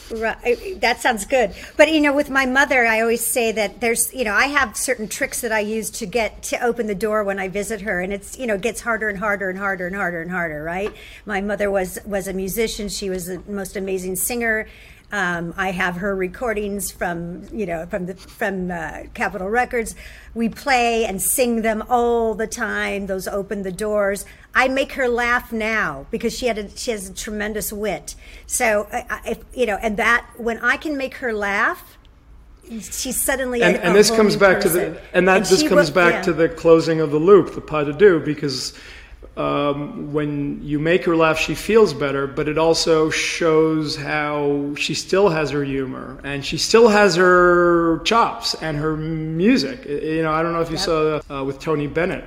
[0.09, 0.79] Right.
[0.79, 1.53] That sounds good.
[1.75, 4.77] But you know, with my mother, I always say that there's, you know, I have
[4.77, 7.99] certain tricks that I use to get to open the door when I visit her,
[7.99, 10.63] and it's, you know, it gets harder and harder and harder and harder and harder.
[10.63, 10.93] Right.
[11.25, 12.87] My mother was was a musician.
[12.89, 14.67] She was the most amazing singer.
[15.09, 19.95] Um, I have her recordings from, you know, from the from uh, Capitol Records.
[20.33, 23.07] We play and sing them all the time.
[23.07, 24.25] Those open the doors.
[24.57, 28.15] I make her laugh now because she had a, she has a tremendous wit.
[28.47, 31.97] So I- if you know, and that when I can make her laugh,
[32.67, 35.95] she's suddenly and, a, and this comes back to the and that this comes will-
[35.95, 36.21] back yeah.
[36.23, 38.73] to the closing of the loop the pas de deux because
[39.37, 44.93] um, when you make her laugh she feels better but it also shows how she
[44.93, 50.31] still has her humor and she still has her chops and her music you know
[50.31, 52.25] i don't know if you saw uh, with tony bennett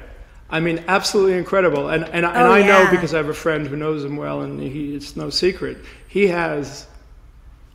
[0.53, 3.67] I mean, absolutely incredible, and and, and Oh, I know because I have a friend
[3.67, 5.79] who knows him well, and he, it's no secret.
[6.09, 6.87] He has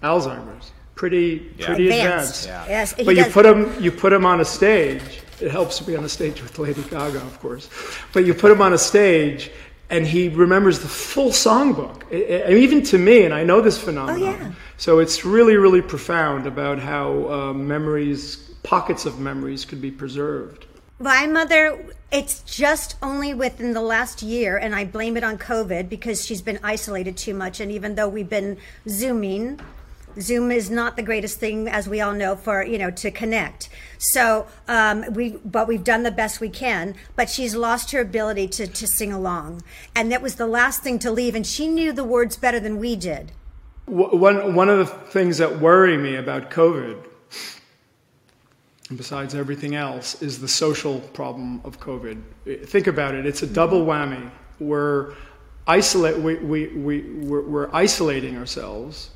[0.03, 1.65] Alzheimer's, pretty Yeah.
[1.67, 2.45] pretty advanced.
[2.45, 2.69] advanced.
[2.69, 5.01] Yes, he But you put him you put him on a stage.
[5.41, 7.69] It helps to be on a stage with Lady Gaga, of course.
[8.13, 9.51] But you put him on a stage,
[9.89, 12.03] and he remembers the full songbook.
[12.11, 14.35] I- I- even to me, and I know this phenomenon.
[14.41, 14.51] Oh, yeah.
[14.77, 20.64] So it's really really profound about how uh, memories, pockets of memories, could be preserved.
[20.97, 25.89] My mother, it's just only within the last year, and I blame it on COVID
[25.89, 27.59] because she's been isolated too much.
[27.59, 29.59] And even though we've been Zooming,
[30.21, 33.67] Zoom is not the greatest thing, as we all know, for you know to connect.
[33.97, 36.95] So um, we, but we've done the best we can.
[37.17, 40.97] But she's lost her ability to to sing along, and that was the last thing
[40.99, 41.35] to leave.
[41.35, 43.33] And she knew the words better than we did.
[43.85, 47.05] One, one of the things that worry me about COVID,
[48.95, 52.21] besides everything else, is the social problem of COVID.
[52.65, 54.29] Think about it, it's a double whammy.
[54.59, 55.13] We're,
[55.67, 59.09] isolate, we, we, we, we're, we're isolating ourselves.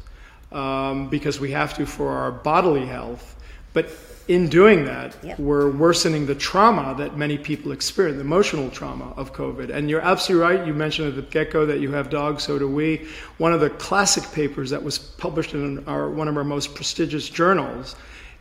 [0.51, 3.35] um, because we have to for our bodily health.
[3.73, 3.91] But
[4.27, 5.39] in doing that, Yep.
[5.39, 9.69] we're worsening the trauma that many people experience, the emotional trauma of COVID.
[9.69, 10.67] And you're absolutely right.
[10.67, 13.05] You mentioned at the get go that you have dogs, so do we.
[13.37, 17.29] One of the classic papers that was published in our, one of our most prestigious
[17.29, 17.95] journals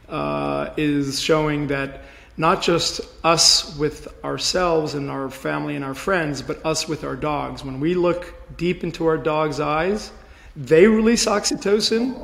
[0.09, 2.03] uh, is showing that
[2.37, 7.17] not just us with ourselves and our family and our friends, but us with our
[7.17, 7.65] dogs.
[7.65, 10.13] When we look deep into our dog's eyes,
[10.55, 12.15] they release oxytocin.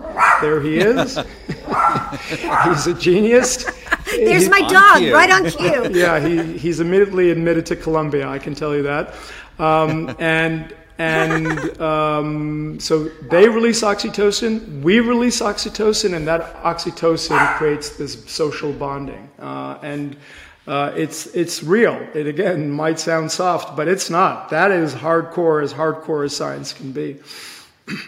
[0.40, 1.16] There he is.
[2.64, 3.64] He's a genius.
[4.10, 5.14] There's He- my dog, cue.
[5.14, 5.90] right on cue.
[6.00, 8.28] yeah, he, he's immediately admitted to Columbia.
[8.28, 9.14] I can tell you that.
[9.58, 17.96] Um, and and um, so they release oxytocin, we release oxytocin, and that oxytocin creates
[17.96, 19.28] this social bonding.
[19.38, 20.16] Uh, and
[20.66, 21.94] uh, it's it's real.
[22.14, 24.50] It again might sound soft, but it's not.
[24.50, 27.16] That is hardcore, as hardcore as science can be.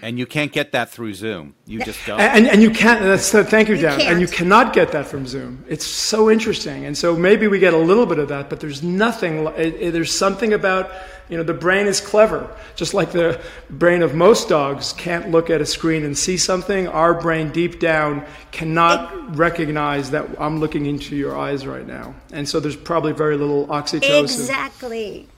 [0.03, 1.55] And you can't get that through Zoom.
[1.67, 2.19] You just don't.
[2.19, 4.01] And, and you can't, uh, that's, thank you, You Dan.
[4.01, 5.65] And you cannot get that from Zoom.
[5.69, 6.87] It's so interesting.
[6.87, 9.93] And so maybe we get a little bit of that, but there's nothing, it, it-
[9.93, 10.91] there's something about,
[11.29, 12.49] you know, the brain is clever.
[12.75, 16.89] Just like the brain of most dogs can't look at a screen and see something,
[16.89, 22.15] our brain deep down cannot recognize that I'm looking into your eyes right now.
[22.33, 24.23] And so there's probably very little oxytocin.
[24.23, 25.29] Exactly.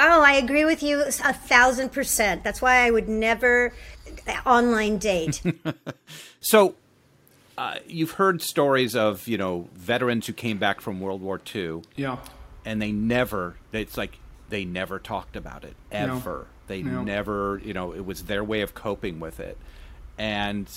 [0.00, 2.44] Oh, I agree with you a thousand percent.
[2.44, 3.72] That's why I would never
[4.46, 5.42] online date.
[6.40, 6.76] So,
[7.58, 11.82] uh, you've heard stories of you know veterans who came back from World War II,
[11.96, 12.18] Yeah.
[12.64, 13.56] and they never.
[13.72, 16.46] It's like they never talked about it ever.
[16.68, 17.02] They No.
[17.02, 19.58] never, you know, it was their way of coping with it,
[20.16, 20.68] and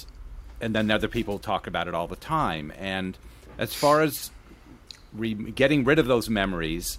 [0.59, 2.73] and then other people talk about it all the time.
[2.77, 3.17] And
[3.59, 4.31] as far as
[5.13, 6.97] re- getting rid of those memories,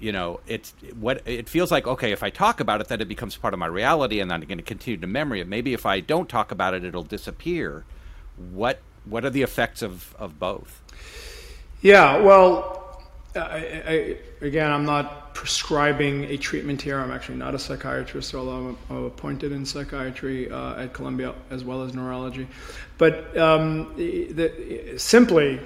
[0.00, 1.86] you know, it's what it feels like.
[1.86, 4.42] Okay, if I talk about it, then it becomes part of my reality, and then
[4.42, 5.48] I'm going to continue to memory it.
[5.48, 7.84] Maybe if I don't talk about it, it'll disappear.
[8.36, 10.82] What what are the effects of of both?
[11.82, 13.02] Yeah, well,
[13.34, 16.98] I, I, again, I'm not prescribing a treatment here.
[16.98, 21.64] I'm actually not a psychiatrist, although I'm, I'm appointed in psychiatry uh, at Columbia as
[21.64, 22.48] well as neurology.
[22.98, 25.60] But um, the, simply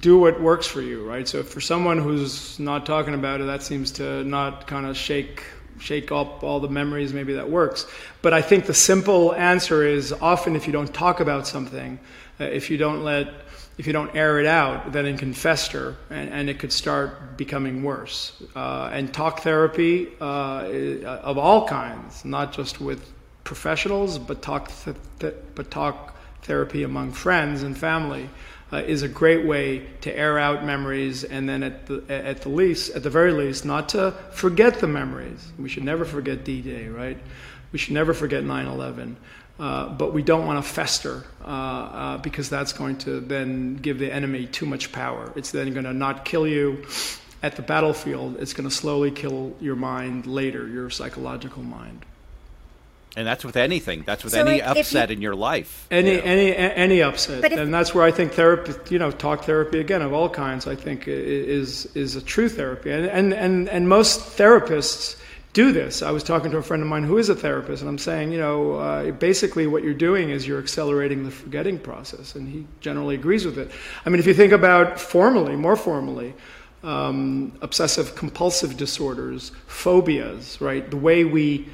[0.00, 1.26] do what works for you, right?
[1.26, 5.42] So for someone who's not talking about it, that seems to not kind of shake
[5.78, 7.12] shake up all the memories.
[7.12, 7.86] Maybe that works.
[8.22, 11.98] But I think the simple answer is often if you don't talk about something,
[12.40, 13.28] uh, if you don't let
[13.78, 17.36] if you don't air it out, then it can fester and, and it could start
[17.36, 18.42] becoming worse.
[18.54, 20.64] Uh, and talk therapy uh,
[21.22, 23.12] of all kinds, not just with
[23.44, 28.30] professionals, but talk th- th- but talk therapy among friends and family
[28.72, 32.48] uh, is a great way to air out memories, and then at the at the
[32.48, 35.52] least, at the very least, not to forget the memories.
[35.58, 37.18] We should never forget D-Day, right?
[37.72, 39.16] We should never forget 9/11.
[39.58, 43.98] Uh, but we don't want to fester uh, uh, because that's going to then give
[43.98, 45.32] the enemy too much power.
[45.34, 46.84] It's then going to not kill you
[47.42, 48.36] at the battlefield.
[48.38, 52.04] It's going to slowly kill your mind later, your psychological mind.
[53.16, 54.02] And that's with anything.
[54.04, 55.86] That's with So any if- if you- upset in your life.
[55.90, 56.22] Any you know.
[56.24, 60.02] any any upset, if- and that's where I think therapy, you know, talk therapy again
[60.02, 64.36] of all kinds, I think is is a true therapy, and and and, and most
[64.38, 65.16] therapists
[65.54, 66.02] do this.
[66.02, 68.30] I was talking to a friend of mine who is a therapist, and I'm saying,
[68.32, 72.66] you know, uh, basically what you're doing is you're accelerating the forgetting process, and he
[72.80, 73.70] generally agrees with it.
[74.04, 76.34] I mean, if you think about formally, more formally.
[76.84, 80.88] Um, obsessive compulsive disorders, phobias, right?
[80.88, 81.66] The way we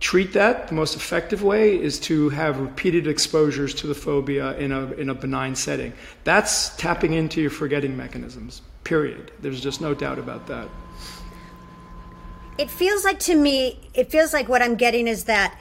[0.00, 4.72] treat that, the most effective way is to have repeated exposures to the phobia in
[4.72, 5.92] a, in a benign setting.
[6.24, 9.32] That's tapping into your forgetting mechanisms, period.
[9.40, 10.68] There's just no doubt about that.
[12.58, 15.58] it feels like to me it feels like what i'm getting is that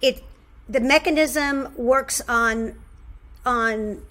[0.00, 0.22] it
[0.68, 2.74] the mechanism works on
[3.44, 4.02] on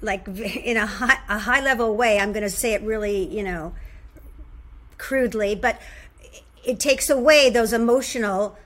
[0.00, 0.26] like
[0.70, 3.74] in a high, a high level way i'm going to say it really you know
[4.98, 5.80] crudely but
[6.64, 8.56] it takes away those emotional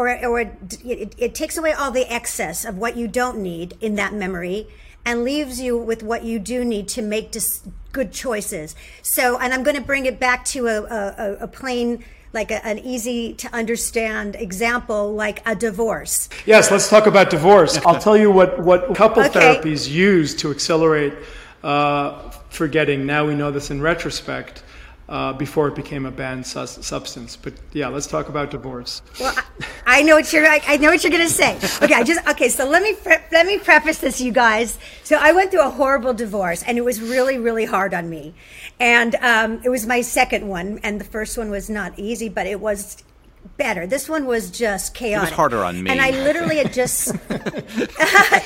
[0.00, 3.94] or or it, it takes away all the excess of what you don't need in
[3.96, 4.66] that memory
[5.04, 9.52] and leaves you with what you do need to make dis- good choices so and
[9.54, 13.32] i'm going to bring it back to a, a, a plain like a, an easy
[13.34, 17.76] to understand example like a divorce Yes, let's talk about divorce.
[17.84, 19.38] I'll tell you what, what couple Okay.
[19.40, 21.12] therapies use to accelerate
[21.64, 23.04] uh, forgetting.
[23.04, 24.62] Now we know this in retrospect.
[25.10, 29.02] Uh, before it became a banned sus- substance, but yeah, let's talk about divorce.
[29.18, 30.46] Well, I, I know what you're.
[30.46, 31.56] I, I know what you're going to say.
[31.82, 32.48] Okay, I just okay.
[32.48, 34.78] So let me pre- let me preface this, you guys.
[35.02, 38.34] So I went through a horrible divorce, and it was really, really hard on me.
[38.78, 42.46] And um, it was my second one, and the first one was not easy, but
[42.46, 43.02] it was
[43.56, 43.86] better.
[43.86, 45.34] This one was just chaotic.
[45.34, 45.90] harder on me.
[45.90, 47.14] And I literally had just,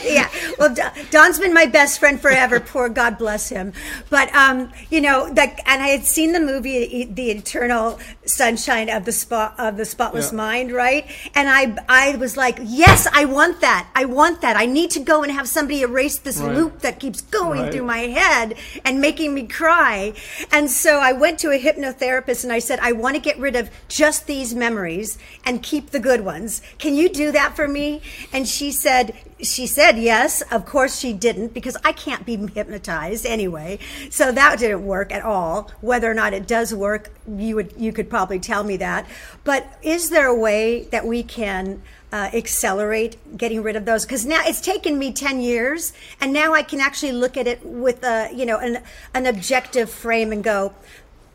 [0.05, 0.29] yeah.
[0.59, 0.75] Well,
[1.11, 2.59] Don's been my best friend forever.
[2.61, 3.73] Poor God bless him.
[4.11, 9.05] But um, you know, that, and I had seen the movie, The Eternal Sunshine of
[9.05, 10.37] the Spot of the Spotless Yeah.
[10.37, 11.07] Mind, right?
[11.35, 13.89] And I, I was like, yes, I want that.
[13.95, 14.57] I want that.
[14.57, 16.55] I need to go and have somebody erase this Right.
[16.57, 17.73] loop that keeps going Right.
[17.73, 20.15] through my head and making me cry.
[20.51, 23.55] And so I went to a hypnotherapist and I said, I want to get rid
[23.55, 24.84] of just these memories
[25.45, 26.63] and keep the good ones.
[26.79, 28.03] Can you do that for me?
[28.33, 30.43] And she said, she said yes.
[30.51, 33.79] Of course she didn't because I can't be hypnotized anyway.
[34.11, 35.71] So that didn't work at all.
[35.81, 39.07] Whether or not it does work, you would you could probably tell me that.
[39.45, 41.83] But is there a way that we can
[42.15, 46.55] uh, accelerate getting rid of those because now it's taken me 10 years and now
[46.55, 48.81] i can actually look at it with a you know an,
[49.15, 50.73] an objective frame and go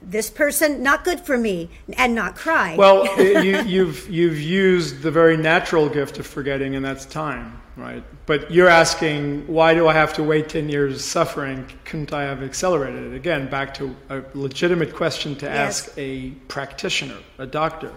[0.01, 3.05] this person not good for me and not cry Well,
[3.43, 8.03] you, you've you've used the very natural gift of forgetting, and that's time, right?
[8.25, 11.65] But you're asking, why do I have to wait ten years suffering?
[11.85, 13.15] Couldn't I have accelerated it?
[13.15, 15.87] Again, back to a legitimate question to Yes.
[15.87, 17.91] ask a practitioner, a doctor,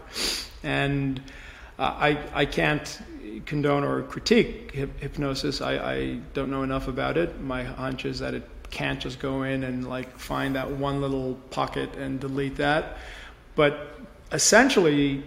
[0.63, 1.21] and
[1.79, 2.99] uh, I I can't
[3.47, 5.61] condone or critique hyp- hypnosis.
[5.61, 7.41] I, I don't know enough about it.
[7.41, 11.35] My hunch is that it can't just go in and like find that one little
[11.51, 12.97] pocket and delete that.
[13.55, 14.01] But
[14.33, 15.19] essentially,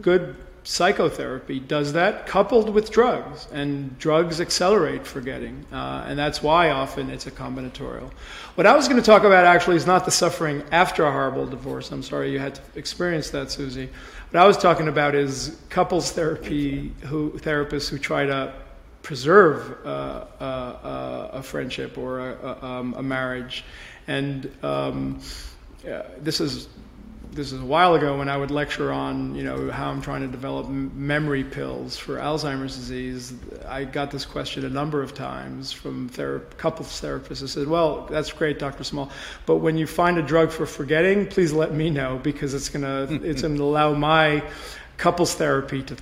[0.00, 0.34] good
[0.64, 5.64] psychotherapy does that coupled with drugs, and drugs accelerate forgetting.
[5.70, 8.10] Uh, and that's why often it's a combinatorial.
[8.54, 11.46] What I was going to talk about actually is not the suffering after a horrible
[11.46, 11.92] divorce.
[11.92, 13.90] I'm sorry you had to experience that, Susie.
[14.30, 18.54] What I was talking about is couples therapy, who therapists who try to
[19.04, 23.62] preserve uh, uh, uh, a friendship or a, a, um, a marriage.
[24.08, 25.20] And um,
[25.88, 26.68] uh, this is
[27.32, 30.22] this is a while ago when I would lecture on you know how I'm trying
[30.22, 33.34] to develop memory pills for Alzheimer's disease.
[33.68, 37.42] I got this question a number of times from thera- couples therapists.
[37.42, 38.84] I said, "Well, that's great, Dr.
[38.84, 39.10] Small,
[39.46, 43.08] but when you find a drug for forgetting, please let me know because it's gonna
[43.10, 44.42] it's gonna allow my
[44.96, 45.96] couples therapy to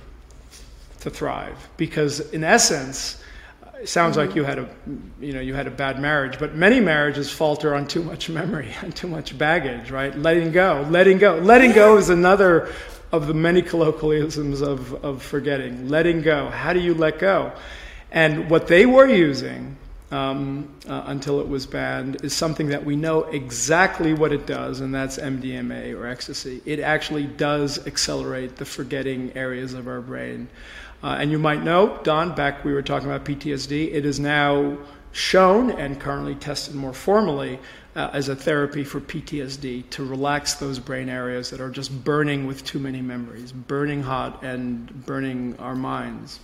[1.03, 1.69] to thrive.
[1.77, 3.21] Because in essence
[3.79, 4.69] it sounds like you had a
[5.19, 8.73] you know you had a bad marriage but many marriages falter on too much memory
[8.81, 10.17] and too much baggage right?
[10.17, 11.35] Letting go letting go.
[11.37, 12.73] Letting go is another
[13.13, 15.87] of the many colloquialisms of, of forgetting.
[15.87, 16.49] Letting go.
[16.49, 17.53] How do you let go?
[18.11, 19.77] And what they were using
[20.09, 24.79] um, uh, until it was banned is something that we know exactly what it does,
[24.79, 26.61] and that's MDMA or ecstasy.
[26.65, 30.47] It actually does accelerate the forgetting areas of our brain.
[31.03, 34.77] Uh, and you might know, Don, back we were talking about PTSD, it is now
[35.11, 37.59] shown and currently tested more formally
[37.95, 42.47] uh, as a therapy for PTSD to relax those brain areas that are just burning
[42.47, 46.39] with too many memories, burning hot and burning our minds.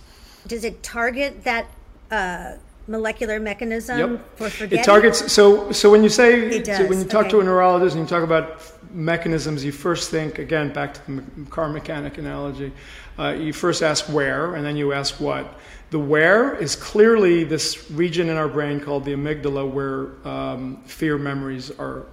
[0.46, 1.66] does it target that
[2.10, 2.52] uh,
[2.86, 4.36] molecular mechanism Yep.
[4.36, 5.32] for forgetting It targets.
[5.32, 7.30] So, so when you say, so when you talk okay.
[7.30, 8.60] to a neurologist and you talk about
[8.92, 12.72] mechanisms, you first think again back to the car mechanic analogy.
[13.18, 15.58] Uh, you first ask where, and then you ask what.
[15.90, 21.18] The where is clearly this region in our brain called the amygdala, where um, fear
[21.18, 22.06] memories are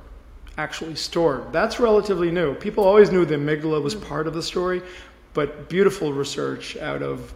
[0.58, 1.54] actually stored.
[1.54, 2.56] That's relatively new.
[2.56, 4.82] People always knew the amygdala was part of the story,
[5.34, 7.34] but beautiful research out of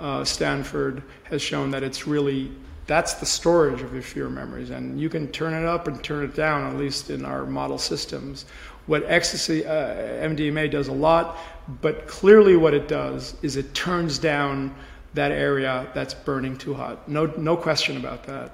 [0.00, 2.50] uh, Stanford has shown that it's really
[2.86, 6.24] that's the storage of your fear memories, and you can turn it up and turn
[6.24, 6.70] it down.
[6.70, 8.46] At least in our model systems,
[8.86, 9.94] what ecstasy, uh,
[10.28, 11.38] MDMA does a lot,
[11.80, 14.74] but clearly what it does is it turns down
[15.14, 17.08] that area that's burning too hot.
[17.08, 18.52] No, no question about that.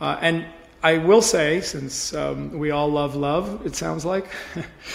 [0.00, 0.46] Uh, and
[0.82, 4.26] I will say, since um, we all love love, it sounds like.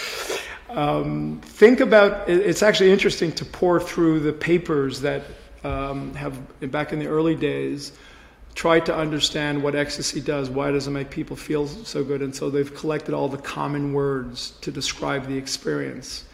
[0.70, 5.22] um, think about it's actually interesting to pour through the papers that
[5.64, 6.38] um, have
[6.70, 7.92] back in the early days
[8.58, 12.34] tried to understand what ecstasy does why does it make people feel so good and
[12.34, 16.24] so they've collected all the common words to describe the experience.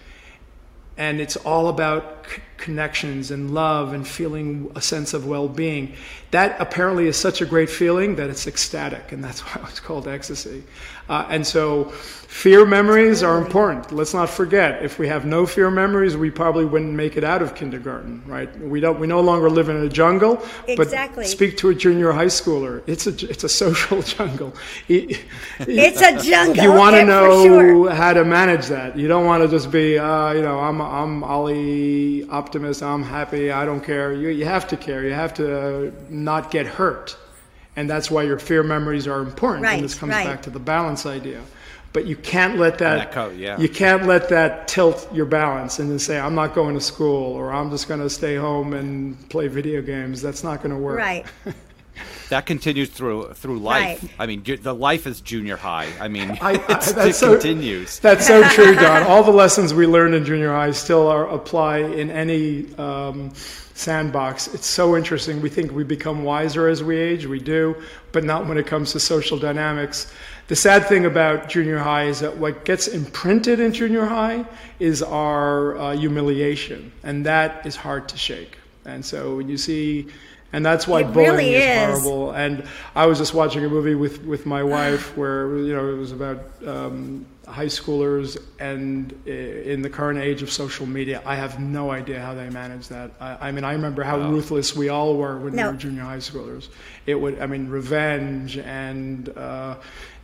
[0.97, 5.95] And it's all about c- connections and love and feeling a sense of well-being.
[6.31, 10.09] That apparently is such a great feeling that it's ecstatic and that's why it's called
[10.09, 10.65] ecstasy.
[11.09, 13.93] Uh, and so fear memories are important.
[13.93, 17.43] Let's not forget if we have no fear memories we probably wouldn't make it out
[17.43, 18.59] of kindergarten right?
[18.61, 21.25] We don't we no longer live in a jungle Exactly.
[21.25, 22.83] but speak to a junior high schooler.
[22.87, 24.55] It's a it's a social jungle.
[24.89, 26.63] It's a jungle.
[26.63, 27.91] You want to know sure.
[27.91, 28.97] how to manage that.
[28.97, 32.83] You don't want to just be, uh, you know, I'm I'm Ollie optimist.
[32.83, 33.51] I'm happy.
[33.51, 34.13] I don't care.
[34.13, 35.05] You you have to care.
[35.05, 37.17] You have to uh, not get hurt,
[37.75, 39.65] and that's why your fear memories are important.
[39.65, 40.27] Right, and this comes right.
[40.27, 41.43] back to the balance idea.
[41.95, 43.59] but you can't let that, that co- yeah.
[43.59, 47.33] you can't let that tilt your balance and then say I'm not going to school
[47.33, 50.21] or I'm just going to stay home and play video games.
[50.21, 50.99] That's not going to work.
[50.99, 51.25] Right.
[52.31, 54.03] That continues through through life.
[54.03, 54.11] Right.
[54.19, 55.89] I mean, the life is junior high.
[56.01, 57.99] I mean, I- I- it's, it so- continues.
[58.01, 59.03] That's so true, Don.
[59.05, 63.33] All the lessons we learned in junior high still are, apply in any um,
[63.75, 64.49] sandbox.
[64.55, 65.41] It's so interesting.
[65.41, 67.27] We think we become wiser as we age.
[67.27, 67.77] We do,
[68.13, 70.13] but not when it comes to social dynamics.
[70.49, 74.45] The sad thing about junior high is that what gets imprinted in junior high
[74.79, 78.59] is our uh, humiliation, and that is hard to shake.
[78.85, 80.09] And so when you see,
[80.55, 81.65] and that's why It bullying really is,
[81.99, 82.03] is.
[82.05, 82.31] horrible.
[82.33, 85.99] And I was just watching a movie with, with my wife where you know it
[85.99, 91.21] was about um, high schoolers and in the current age of social media.
[91.27, 93.11] I have no idea how they manage that.
[93.21, 95.67] I, I mean, I remember how ruthless we all were when No.
[95.67, 96.69] we were junior high schoolers.
[97.07, 99.77] It would, I mean, revenge and uh,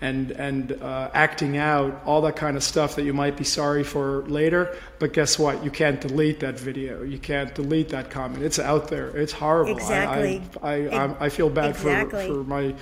[0.03, 3.85] and and uh, acting out, all that kind of stuff that you might be sorry
[3.85, 4.77] for later.
[4.99, 5.63] But guess what?
[5.65, 7.03] You can't delete that video.
[7.03, 8.43] You can't delete that comment.
[8.43, 9.09] It's out there.
[9.17, 9.73] It's horrible.
[9.73, 10.43] I- Exactly.
[10.63, 12.27] I I, I, I feel bad Exactly.
[12.29, 12.75] for for my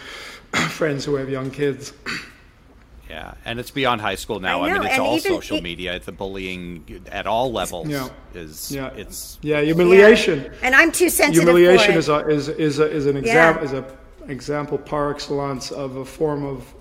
[0.70, 1.92] friends who have young kids.
[3.10, 4.60] Yeah, and it's beyond high school now.
[4.60, 5.98] I I, know, mean, it's and all even social it- media.
[5.98, 8.10] The bullying at all levels Yeah.
[8.34, 10.42] is Yeah, it's yeah, humiliation.
[10.44, 10.50] Yeah.
[10.62, 12.34] And I'm too sensitive humiliation for it.
[12.36, 13.20] is a, is is a, is an Yeah.
[13.22, 13.84] example is a
[14.30, 16.74] example par excellence of a form of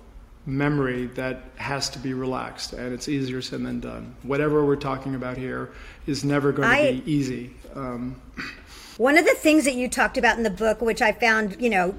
[0.48, 4.16] memory that has to be relaxed, and it's easier said than done.
[4.24, 5.70] Whatever we're talking about here
[6.08, 7.54] is never going to be easy.
[7.76, 8.20] Um,
[8.98, 11.70] One of the things that you talked about in the book, which I found, you
[11.70, 11.94] know,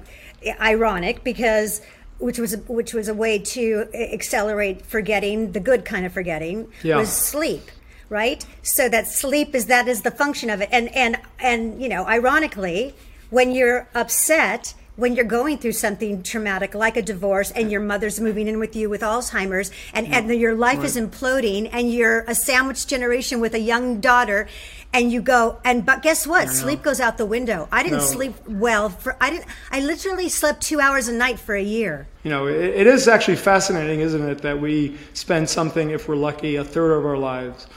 [0.59, 1.81] ironic because
[2.17, 6.97] which was which was a way to accelerate forgetting, the good kind of forgetting, Yeah.
[6.97, 7.71] was sleep,
[8.09, 8.45] right?
[8.63, 10.67] So that sleep is that is the function of it.
[10.73, 12.93] And and and you know, ironically,
[13.29, 18.19] when you're upset, when you're going through something traumatic like a divorce and your mother's
[18.19, 22.35] moving in with you with Alzheimer's and, and your life is imploding and you're a
[22.35, 24.47] sandwich generation with a young daughter
[24.91, 26.49] and you go and but guess what?
[26.49, 27.67] Sleep goes out the window.
[27.71, 28.05] I didn't No.
[28.05, 32.07] sleep well for i didn't i literally slept two hours a night for a year.
[32.23, 36.15] You know, it, it is actually fascinating, isn't it, that we spend something, if we're
[36.17, 37.67] lucky, a third of our lives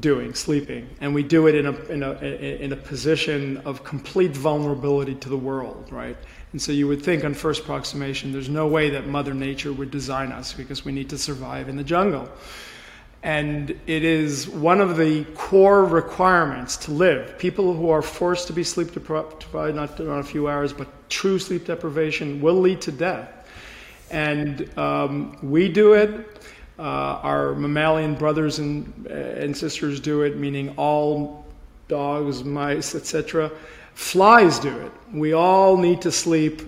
[0.00, 4.32] doing, sleeping, and we do it in a, in a, in a position of complete
[4.36, 6.16] vulnerability to the world, right?
[6.52, 9.90] And so you would think on first approximation, there's no way that Mother Nature would
[9.90, 12.28] design us because we need to survive in the jungle.
[13.22, 17.38] And it is one of the core requirements to live.
[17.38, 21.38] People who are forced to be sleep deprived, not on a few hours, but true
[21.38, 23.48] sleep deprivation, will lead to death.
[24.10, 26.43] And um, we do it.
[26.78, 31.44] Uh, our mammalian brothers and, uh, and sisters do it, meaning all
[31.88, 33.50] dogs, mice, etc.
[33.94, 34.92] Flies do it.
[35.12, 36.62] We all need to sleep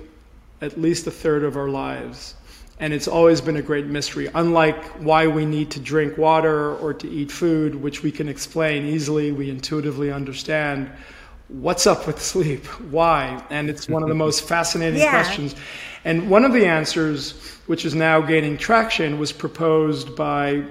[0.61, 2.35] at least a third of our lives.
[2.79, 6.93] And it's always been a great mystery, unlike why we need to drink water or
[6.95, 10.91] to eat food, which we can explain easily, we intuitively understand.
[11.49, 12.65] What's up with sleep?
[12.91, 13.43] Why?
[13.51, 15.11] And it's one of the most fascinating Yeah.
[15.11, 15.55] questions.
[16.07, 17.33] And one of the answers,
[17.67, 20.63] which is now gaining traction, was proposed by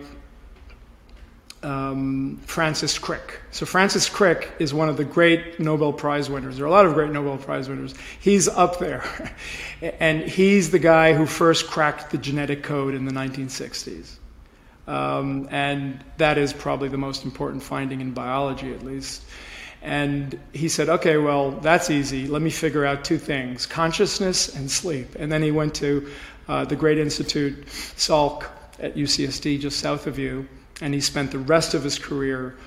[1.62, 3.42] um, Francis Crick.
[3.52, 6.56] So Francis Crick is one of the great Nobel Prize winners.
[6.56, 7.94] There are a lot of great Nobel Prize winners.
[8.22, 9.04] He's up there,
[10.00, 14.12] and he's the guy who first cracked the genetic code in the 1960s.
[14.88, 19.22] Um, and that is probably the most important finding in biology, at least.
[19.86, 22.26] And he said, okay, well, that's easy.
[22.26, 25.16] Let me figure out two things consciousness and sleep.
[25.16, 26.10] And then he went to
[26.48, 28.48] uh, the great institute, Salk,
[28.80, 30.48] at UCSD, just south of you,
[30.82, 32.58] and he spent the rest of his career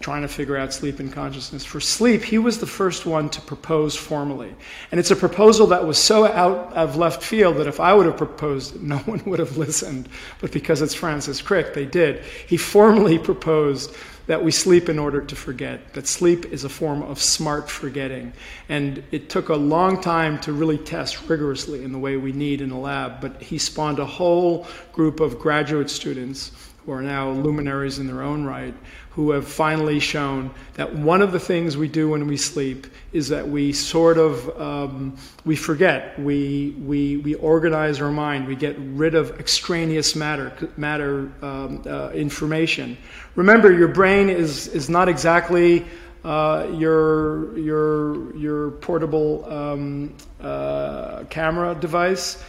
[0.00, 1.64] trying to figure out sleep and consciousness.
[1.64, 4.54] For sleep, he was the first one to propose formally.
[4.92, 8.06] And it's a proposal that was so out of left field that if I would
[8.06, 10.08] have proposed it, no one would have listened.
[10.40, 12.22] But because it's Francis Crick, they did.
[12.46, 13.92] He formally proposed
[14.28, 18.30] that we sleep in order to forget, that sleep is a form of smart forgetting.
[18.68, 22.60] And it took a long time to really test rigorously in the way we need
[22.60, 26.52] in a lab, but he spawned a whole group of graduate students
[26.84, 28.74] who are now luminaries in their own right,
[29.10, 33.28] who have finally shown that one of the things we do when we sleep is
[33.28, 38.76] that we sort of um, we forget, we, we, we organize our mind, we get
[38.78, 42.96] rid of extraneous matter, matter um, uh, information.
[43.34, 45.84] Remember, your brain is, is not exactly
[46.24, 52.44] uh, your, your, your portable um, uh, camera device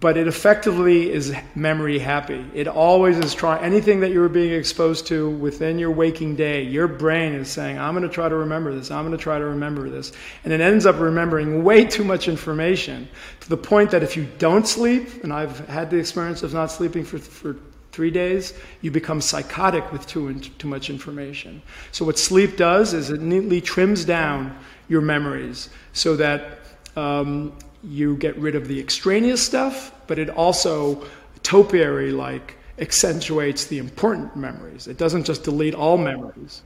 [0.00, 2.42] but it effectively is memory happy.
[2.54, 6.62] It always is trying anything that you're being exposed to within your waking day.
[6.62, 8.90] Your brain is saying, "I'm going to try to remember this.
[8.90, 10.12] I'm going to try to remember this,"
[10.42, 13.08] and it ends up remembering way too much information
[13.40, 16.70] to the point that if you don't sleep, and I've had the experience of not
[16.70, 17.56] sleeping for for
[17.92, 21.62] three days, you become psychotic with too, too much information.
[21.92, 24.58] So, what sleep does is it neatly trims down
[24.88, 26.58] your memories so that
[26.96, 27.52] um,
[27.84, 31.06] you get rid of the extraneous stuff, but it also,
[31.42, 34.86] topiary like, accentuates the important memories.
[34.86, 36.62] It doesn't just delete all memories.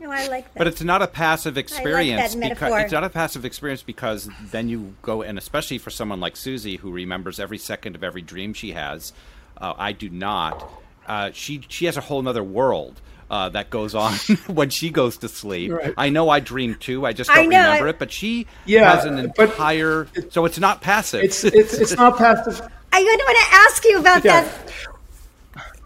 [0.00, 0.58] No, I like that.
[0.58, 2.80] But it's not a passive experience that because metaphor.
[2.80, 6.76] it's not a passive experience because then you go and especially for someone like Susie
[6.76, 9.12] who remembers every second of every dream she has.
[9.56, 10.70] Uh, I do not.
[11.06, 13.00] Uh, she she has a whole other world.
[13.28, 14.12] Uh, that goes on
[14.46, 15.72] when she goes to sleep.
[15.72, 15.94] Right.
[15.98, 17.04] I know I dream too.
[17.04, 17.98] I just don't know, remember I- it.
[17.98, 20.06] But she Yeah, has an but entire.
[20.30, 21.24] so it's not passive.
[21.24, 22.60] It's, it's, it's not passive.
[22.92, 24.42] I want to ask you about Yeah.
[24.42, 24.72] that.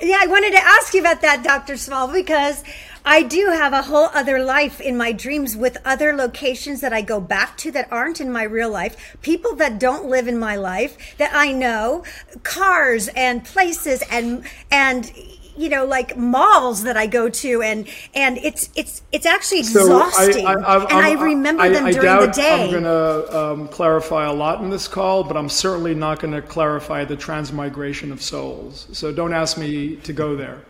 [0.03, 1.76] Yeah, I wanted to ask you about that, Dr.
[1.76, 2.62] Small, because
[3.05, 7.03] I do have a whole other life in my dreams with other locations that I
[7.03, 10.57] go back to that aren't in my real life, people that don't live in my
[10.57, 12.05] life that I know,
[12.43, 15.11] cars and places and and
[15.57, 20.46] you know like malls that I go to and and it's it's it's actually exhausting
[20.46, 22.64] and I remember them I during the day.
[22.64, 26.34] I'm going to um, clarify a lot in this call, but I'm certainly not going
[26.34, 28.86] to clarify the transmigration of souls.
[28.92, 30.61] So don't ask me to go there.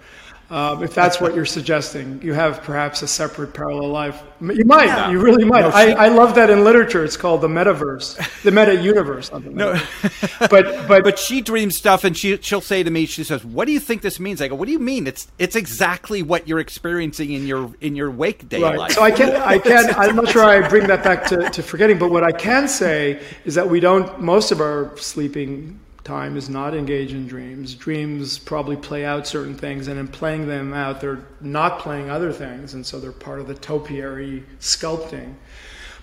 [0.50, 4.20] Um, if that's what you're suggesting, you have perhaps a separate parallel life.
[4.40, 4.86] You might.
[4.86, 5.10] No.
[5.10, 5.64] You really might.
[5.66, 7.04] I, I love that in literature.
[7.04, 9.30] It's called the metaverse, the meta universe.
[9.32, 9.80] No,
[10.50, 13.66] but but but she dreams stuff, and she she'll say to me, she says, "What
[13.66, 15.06] do you think this means?" I go, "What do you mean?
[15.06, 18.76] It's it's exactly what you're experiencing in your in your wake day Right.
[18.76, 21.62] life." So I can I can I'm not sure I bring that back to, to
[21.62, 25.78] forgetting, but what I can say is that we don't most of our sleeping
[26.10, 27.74] time is not engaged in dreams.
[27.74, 32.32] Dreams probably play out certain things and in playing them out they're not playing other
[32.32, 35.34] things and so they're part of the topiary sculpting.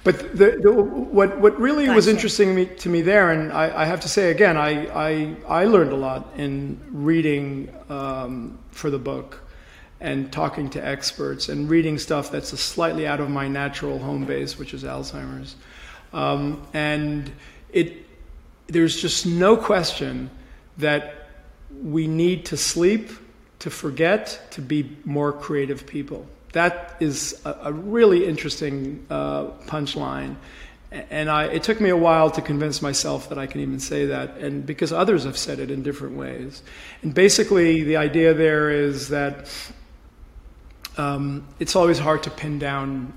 [0.03, 2.15] But the, the, what what really was Gotcha.
[2.15, 4.71] interesting me, to me there, and I, I have to say again, I,
[5.09, 9.41] I I learned a lot in reading um, for the book
[9.99, 14.57] and talking to experts and reading stuff that's slightly out of my natural home base,
[14.57, 15.55] which is Alzheimer's.
[16.13, 17.29] Um, and
[17.73, 18.06] it,
[18.67, 20.29] there's just no question
[20.77, 21.29] that
[21.81, 23.09] we need to sleep,
[23.59, 26.27] to forget, to be more creative people.
[26.53, 30.35] That is a, a really interesting uh, punchline.
[30.91, 34.05] And I, it took me a while to convince myself that I can even say
[34.05, 36.63] that, and because others have said it in different ways.
[37.01, 39.49] And basically, the idea there is that
[40.97, 43.13] um, it's always hard to pin down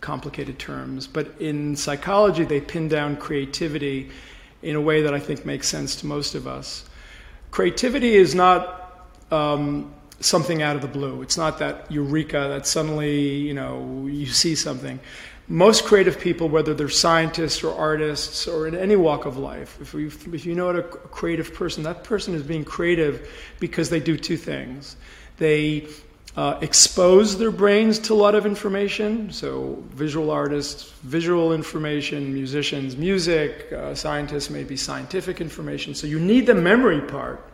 [0.00, 4.10] complicated terms, but in psychology, they pin down creativity
[4.62, 6.84] in a way that I think makes sense to most of us.
[7.50, 11.22] Creativity is not um, something out of the blue.
[11.22, 14.98] It's not that eureka that suddenly you know you see something.
[15.50, 19.94] Most creative people, whether they're scientists or artists or in any walk of life, if,
[19.94, 24.18] if you know what a creative person, that person is being creative because they do
[24.18, 24.96] two things.
[25.38, 25.86] They
[26.38, 29.28] uh, expose their brains to a lot of information.
[29.32, 35.96] So, visual artists, visual information, musicians, music, uh, scientists, maybe scientific information.
[35.96, 37.44] So, you need the memory part,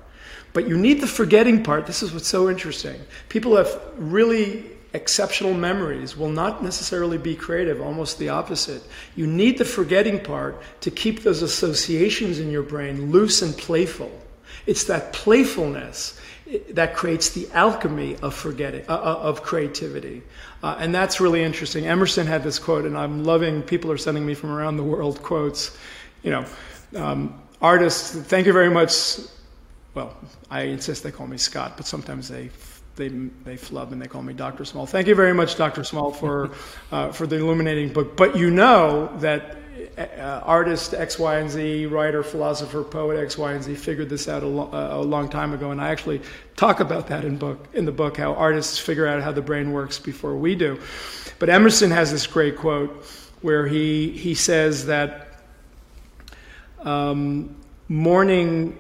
[0.53, 1.87] but you need the forgetting part.
[1.87, 3.01] This is what's so interesting.
[3.30, 8.82] People have really exceptional memories will not necessarily be creative, almost the opposite.
[9.16, 14.12] You need the forgetting part to keep those associations in your brain loose and playful.
[14.66, 16.20] It's that playfulness
[16.70, 20.22] that creates the alchemy of forgetting, uh, uh, of creativity.
[20.62, 21.86] Uh, and that's really interesting.
[21.86, 25.22] Emerson had this quote, and I'm loving, people are sending me from around the world
[25.22, 25.76] quotes.
[26.22, 26.46] You know,
[26.96, 29.18] um, artists, thank you very much.
[29.94, 30.16] Well,
[30.50, 32.50] I insist they call me Scott, but sometimes they
[32.96, 34.64] they they flub and they call me Dr.
[34.64, 34.86] Small.
[34.86, 35.84] Thank you very much, Dr.
[35.84, 36.50] Small, for
[36.92, 38.16] uh, for the illuminating book.
[38.16, 39.57] But you know that
[39.99, 44.28] uh, artist X, Y, and Z, writer, philosopher, poet X, Y, and Z figured this
[44.28, 46.20] out a, lo- uh, a long time ago, and I actually
[46.57, 49.72] talk about that in book in the book how artists figure out how the brain
[49.72, 50.80] works before we do.
[51.38, 53.05] But Emerson has this great quote
[53.42, 55.28] where he he says that
[56.82, 57.57] um,
[57.88, 58.78] morning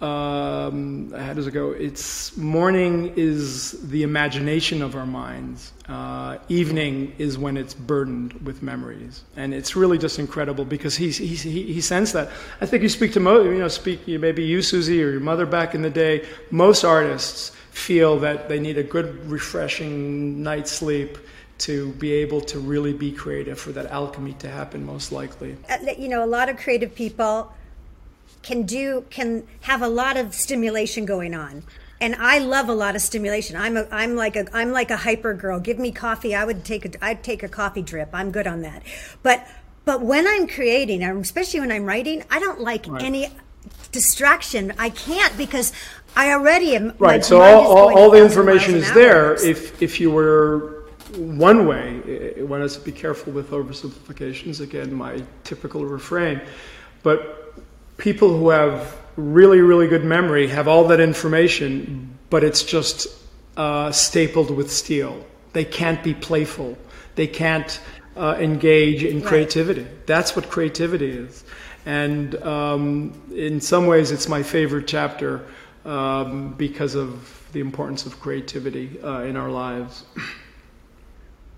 [0.00, 1.70] um, how does it go?
[1.70, 5.72] It's morning is the imagination of our minds.
[5.88, 11.10] Uh, evening is when it's burdened with memories, and it's really just incredible because he
[11.10, 12.28] he he, sensed that.
[12.60, 15.46] I think you speak to mo- you know speak maybe you Susie or your mother
[15.46, 16.26] back in the day.
[16.50, 21.16] Most artists feel that they need a good, refreshing night's sleep
[21.58, 24.84] to be able to really be creative for that alchemy to happen.
[24.84, 25.56] Most likely.
[25.70, 27.50] Uh, you know, a lot of creative people
[28.46, 31.64] can do can have a lot of stimulation going on
[32.00, 33.56] and I love a lot of stimulation.
[33.56, 35.58] I'm a I'm like a I'm like a hyper girl.
[35.58, 38.10] Give me coffee, I would take a I'd take a coffee drip.
[38.12, 38.82] I'm good on that.
[39.22, 39.46] But
[39.84, 43.02] but when I'm creating, especially when I'm writing, I don't like right.
[43.02, 43.28] any
[43.92, 44.74] distraction.
[44.78, 45.72] I can't because
[46.14, 46.94] I already am.
[46.98, 47.24] Right.
[47.24, 49.34] So all, all, all the information is there.
[49.44, 50.84] If if you were
[51.16, 54.60] one way, one has to be careful with oversimplifications.
[54.60, 56.40] Again, my typical refrain.
[57.02, 57.45] But
[57.96, 63.06] people who have really, really good memory have all that information, but it's just
[63.56, 65.24] uh, stapled with steel.
[65.52, 66.76] They can't be playful.
[67.14, 67.80] They can't
[68.16, 69.82] uh, engage in creativity.
[69.82, 70.06] Right.
[70.06, 71.44] That's what creativity is.
[71.86, 75.46] And um, in some ways, it's my favorite chapter
[75.84, 80.04] um, because of the importance of creativity uh, in our lives.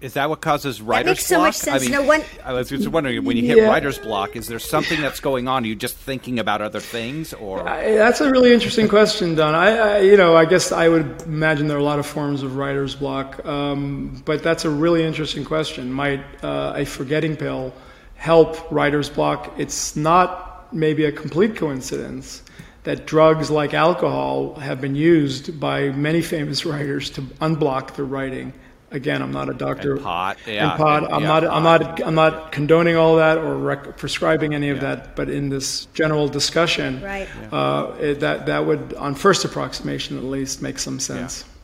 [0.01, 1.47] Is that what causes writer's that makes so block?
[1.49, 1.83] much sense.
[1.83, 2.23] I mean, no one.
[2.45, 3.65] I was just wondering when you hit yeah.
[3.65, 5.65] writer's block, is there something that's going on?
[5.65, 9.57] Are you just thinking about other things, or I, that's a really interesting question, Don.
[9.57, 12.45] I, I, you know, I guess I would imagine there are a lot of forms
[12.45, 15.93] of writer's block, um, but that's a really interesting question.
[15.93, 17.73] Might uh, a forgetting pill
[18.15, 19.53] help writer's block?
[19.59, 22.45] It's not maybe a complete coincidence
[22.85, 28.53] that drugs like alcohol have been used by many famous writers to unblock their writing
[28.91, 29.95] again, I'm not a doctor.
[29.95, 30.71] And pot, yeah.
[30.71, 31.05] And pot.
[31.05, 31.43] And, I'm yeah, not.
[31.43, 31.53] pot.
[31.53, 32.03] I'm not.
[32.07, 34.95] I'm not condoning all that or rec- prescribing any of yeah.
[34.97, 35.17] that.
[35.17, 37.29] But in this general discussion, right.
[37.53, 41.45] Uh, it, that that would, on first approximation at least, make some sense.
[41.47, 41.55] Yeah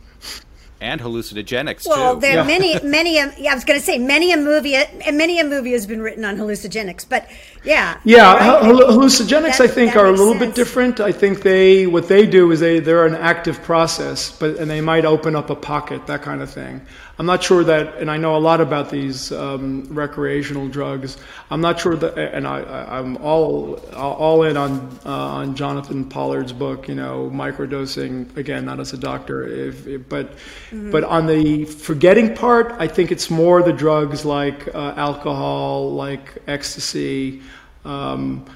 [0.85, 2.21] and hallucinogenics well, too.
[2.21, 2.47] there are yeah.
[2.47, 3.15] many, many.
[3.15, 6.03] yeah, I was going to say many a movie, and many a movie has been
[6.03, 7.09] written on hallucinogenics.
[7.09, 7.27] But
[7.65, 8.63] yeah, yeah, right?
[8.63, 10.47] hallucinogenics that, I think are a little sense.
[10.47, 11.01] bit different.
[11.01, 14.81] I think they what they do is they they're an active process, but and they
[14.81, 16.83] might open up a pocket, that kind of thing.
[17.17, 21.17] I'm not sure that, and I know a lot about these um, recreational drugs.
[21.49, 26.53] I'm not sure that, and I, am all all in on uh, on Jonathan Pollard's
[26.53, 26.89] book.
[26.89, 28.37] You know, microdosing.
[28.37, 30.91] Again, not as a doctor, if, if, but mm-hmm.
[30.91, 36.43] but on the forgetting part, I think it's more the drugs like uh, alcohol, like
[36.49, 37.43] ecstasy.
[37.85, 38.47] Um,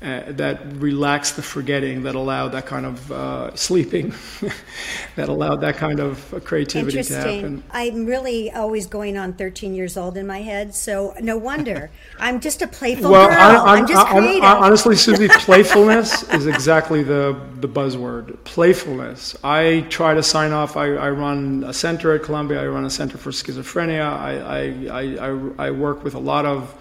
[0.00, 4.14] uh, that relaxed the forgetting, that allowed that kind of uh, sleeping,
[5.16, 7.64] that allowed that kind of creativity to happen.
[7.72, 11.90] I'm really always going on 13 years old in my head, so no wonder.
[12.20, 13.38] I'm just a playful well, girl.
[13.40, 14.44] I'm, I'm, I'm just creative.
[14.44, 18.44] I'm, honestly, Susie, playfulness is exactly the, the buzzword.
[18.44, 19.36] Playfulness.
[19.42, 20.76] I try to sign off.
[20.76, 22.62] I, I run a center at Columbia.
[22.62, 24.08] I run a center for schizophrenia.
[24.08, 26.72] I, I, I, I work with a lot of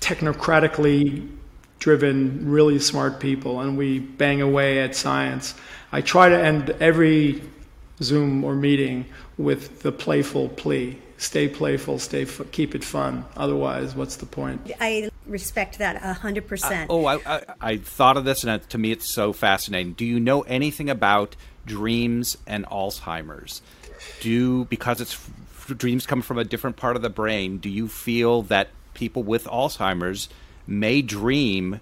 [0.00, 1.28] technocratically
[1.78, 5.54] driven, really smart people, and we bang away at science.
[5.92, 7.42] I try to end every
[8.02, 9.06] Zoom or meeting
[9.38, 13.24] with the playful plea stay playful, stay f- keep it fun.
[13.36, 14.72] Otherwise, what's the point?
[14.80, 16.90] I respect that hundred uh, percent.
[16.90, 19.92] Oh, I, I, I, thought of this, and to me, it's so fascinating.
[19.92, 21.36] Do you know anything about
[21.66, 23.60] dreams and Alzheimer's?
[24.20, 25.30] Do because it's
[25.66, 27.58] dreams come from a different part of the brain.
[27.58, 28.68] Do you feel that
[29.00, 30.28] people with Alzheimer's
[30.66, 31.80] may dream.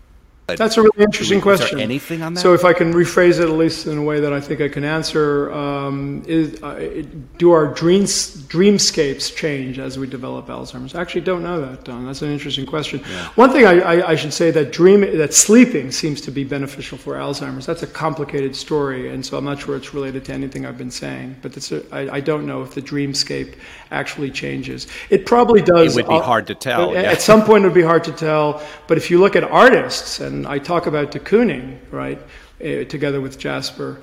[0.57, 1.79] That's a really interesting question.
[1.79, 2.41] anything on that?
[2.41, 4.69] So, if I can rephrase it at least in a way that I think I
[4.69, 7.05] can answer, um, is, uh,
[7.37, 10.95] do our dreams, dreamscapes change as we develop Alzheimer's?
[10.95, 12.07] I actually don't know that, Don.
[12.07, 13.01] That's an interesting question.
[13.01, 13.29] Yeah.
[13.35, 16.97] One thing I, I, I, should say that dream, that sleeping seems to be beneficial
[16.97, 17.67] for Alzheimer's.
[17.67, 20.91] That's a complicated story, and so I'm not sure it's related to anything I've been
[20.91, 21.37] saying.
[21.43, 23.57] But a, I, I don't know if the dreamscape
[23.91, 24.87] actually changes.
[25.11, 25.97] It probably does.
[25.97, 26.97] It would be hard to tell.
[26.97, 27.11] At, yeah.
[27.11, 28.63] at some point, it would be hard to tell.
[28.87, 32.21] But if you look at artists and I talk about de Kooning, right,
[32.61, 34.01] uh, together with Jasper.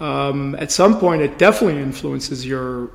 [0.00, 2.90] Um, at some point, it definitely influences your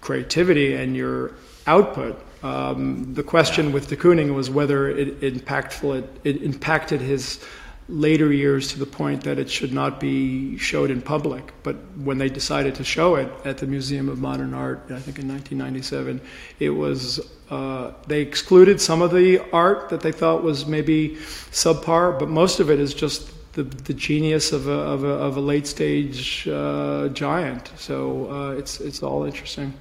[0.00, 1.32] creativity and your
[1.66, 2.20] output.
[2.42, 7.42] Um, the question with de Kooning was whether it, impactful, it, it impacted his
[7.88, 11.52] later years to the point that it should not be showed in public.
[11.62, 15.18] But when they decided to show it at the Museum of Modern Art, I think
[15.18, 16.20] in 1997,
[16.60, 17.20] it was
[17.50, 21.16] uh, they excluded some of the art that they thought was maybe
[21.50, 25.36] subpar, but most of it is just the, the genius of a, of a, of
[25.36, 27.70] a late stage uh, giant.
[27.76, 29.74] So uh, it's it's all interesting.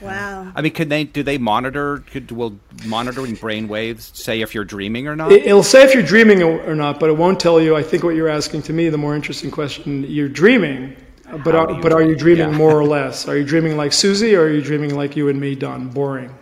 [0.00, 0.52] Wow.
[0.54, 2.04] I mean, can they do they monitor?
[2.10, 5.32] Could, will monitoring brain waves say if you're dreaming or not?
[5.32, 7.76] It, will say if you're dreaming or not, but it won't tell you.
[7.76, 10.96] I think what you're asking to me, the more interesting question: you're dreaming,
[11.44, 11.92] but are, but dream?
[11.92, 12.56] are you dreaming yeah.
[12.56, 13.26] more or less?
[13.26, 15.88] Are you dreaming like Susie, or are you dreaming like you and me, Don?
[15.88, 16.34] Boring.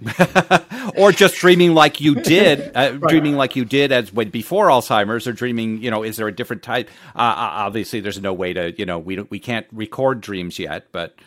[0.96, 3.00] or just dreaming like you did, uh, right.
[3.08, 5.82] dreaming like you did as when before Alzheimer's, or dreaming.
[5.82, 6.88] You know, is there a different type?
[7.16, 8.78] Uh, uh obviously, there's no way to.
[8.78, 11.18] You know, we we can't record dreams yet, but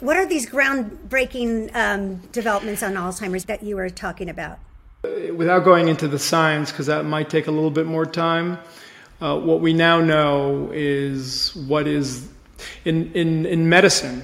[0.00, 4.58] what are these groundbreaking um, developments on Alzheimer's that you were talking about?
[5.02, 8.58] Without going into the science, because that might take a little bit more time,
[9.20, 12.28] uh, what we now know is what is
[12.84, 14.22] in, in, in medicine,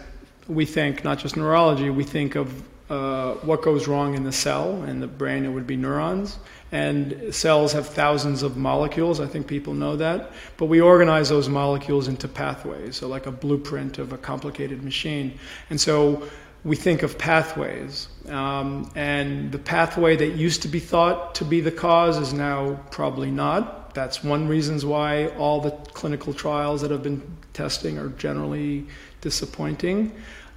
[0.49, 4.83] we think, not just neurology, we think of uh, what goes wrong in the cell.
[4.83, 6.39] and the brain, it would be neurons.
[6.77, 9.21] And cells have thousands of molecules.
[9.21, 10.33] I think people know that.
[10.57, 15.39] But we organize those molecules into pathways, so like a blueprint of a complicated machine.
[15.71, 15.97] And so
[16.65, 18.09] we think of pathways.
[18.29, 22.81] Um, and the pathway that used to be thought to be the cause is now
[22.91, 27.23] probably not that's one reasons why all the clinical trials that have been
[27.55, 28.87] testing are generally
[29.23, 30.13] disappointing.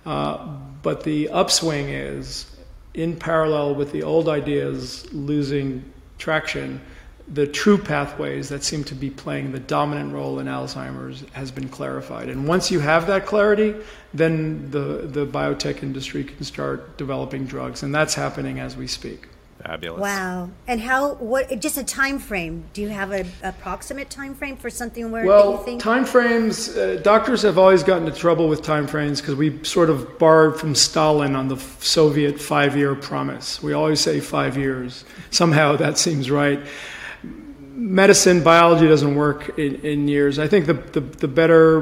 [0.05, 2.45] Uh, but the upswing is,
[2.93, 5.85] in parallel with the old ideas losing
[6.19, 6.79] traction,
[7.33, 11.69] the true pathways that seem to be playing the dominant role in Alzheimer's has been
[11.69, 12.29] clarified.
[12.29, 13.75] And once you have that clarity,
[14.13, 17.83] then the, the biotech industry can start developing drugs.
[17.83, 19.28] And that's happening as we speak.
[19.63, 19.99] Fabulous.
[19.99, 20.49] Wow.
[20.67, 21.15] And how?
[21.15, 21.59] What?
[21.59, 22.63] Just a time frame?
[22.71, 25.81] Do you have an approximate time frame for something where well, you think?
[25.81, 26.77] time frames.
[26.77, 30.57] Uh, doctors have always gotten into trouble with time frames because we sort of borrowed
[30.57, 33.61] from Stalin on the Soviet five-year promise.
[33.61, 35.03] We always say five years.
[35.29, 36.61] Somehow that seems right.
[37.73, 40.39] Medicine, biology doesn't work in, in years.
[40.39, 41.81] I think the, the, the better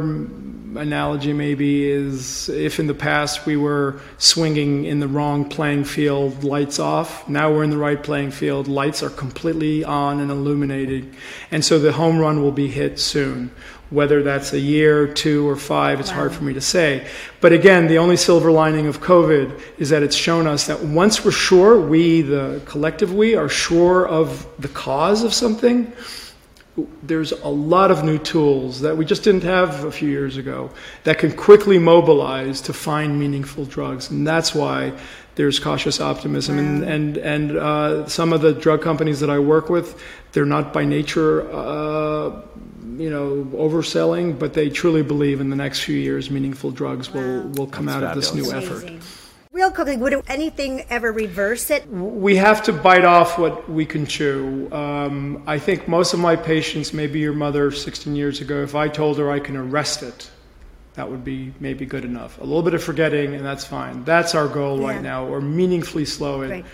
[0.77, 6.43] analogy maybe is if in the past we were swinging in the wrong playing field,
[6.43, 11.13] lights off, now we're in the right playing field, lights are completely on and illuminated.
[11.51, 13.51] And so the home run will be hit soon.
[13.89, 16.15] Whether that's a year, two, or five, it's wow.
[16.15, 17.07] hard for me to say.
[17.39, 21.23] But again, the only silver lining of COVID is that it's shown us that once
[21.23, 25.93] we're sure, we, the collective we, are sure of the cause of something,
[27.01, 30.69] there's a lot of new tools that we just didn't have a few years ago
[31.05, 34.11] that can quickly mobilize to find meaningful drugs.
[34.11, 34.93] And that's why
[35.35, 36.59] there's cautious optimism.
[36.59, 40.01] And, and, and uh, some of the drug companies that I work with,
[40.33, 42.41] they're not by nature, uh,
[42.97, 47.41] you know, overselling, but they truly believe in the next few years meaningful drugs will,
[47.49, 48.29] will come that's out fabulous.
[48.29, 49.26] of this new effort.
[49.57, 51.89] Real quickly, would anything ever reverse it?
[51.89, 54.71] We have to bite off what we can chew.
[54.71, 58.87] Um, I think most of my patients, maybe your mother 16 years ago, if I
[58.87, 60.29] told her I can arrest it,
[60.93, 62.37] that would be maybe good enough.
[62.37, 64.03] A little bit of forgetting, and that's fine.
[64.03, 64.89] That's our goal yeah.
[64.89, 66.49] right now, or meaningfully slow it.
[66.51, 66.65] Right.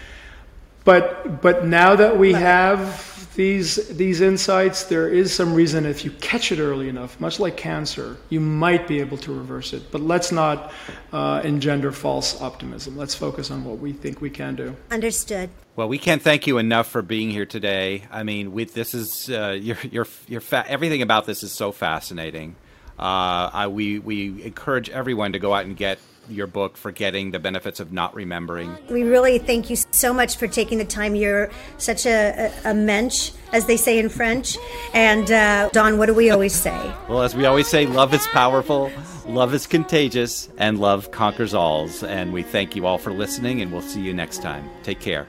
[0.83, 6.05] But but now that we Love have these, these insights, there is some reason if
[6.05, 9.91] you catch it early enough, much like cancer, you might be able to reverse it.
[9.91, 10.71] But let's not
[11.11, 12.97] uh, engender false optimism.
[12.97, 14.75] Let's focus on what we think we can do.
[14.91, 15.49] Understood.
[15.75, 18.03] Well, we can't thank you enough for being here today.
[18.11, 21.71] I mean, with this is uh, your your your fa- everything about this is so
[21.71, 22.55] fascinating.
[22.99, 25.97] Uh, I, we we encourage everyone to go out and get
[26.29, 28.77] your book, Forgetting the Benefits of Not Remembering.
[28.89, 31.15] We really thank you so much for taking the time.
[31.15, 34.57] You're such a, a, a mensch, as they say in French.
[34.93, 36.93] And uh, Don, what do we always say?
[37.07, 38.91] Well, as we always say, love is powerful,
[39.25, 42.07] love is contagious, and love conquers Alz.
[42.07, 44.69] And we thank you all for listening, and we'll see you next time.
[44.83, 45.27] Take care.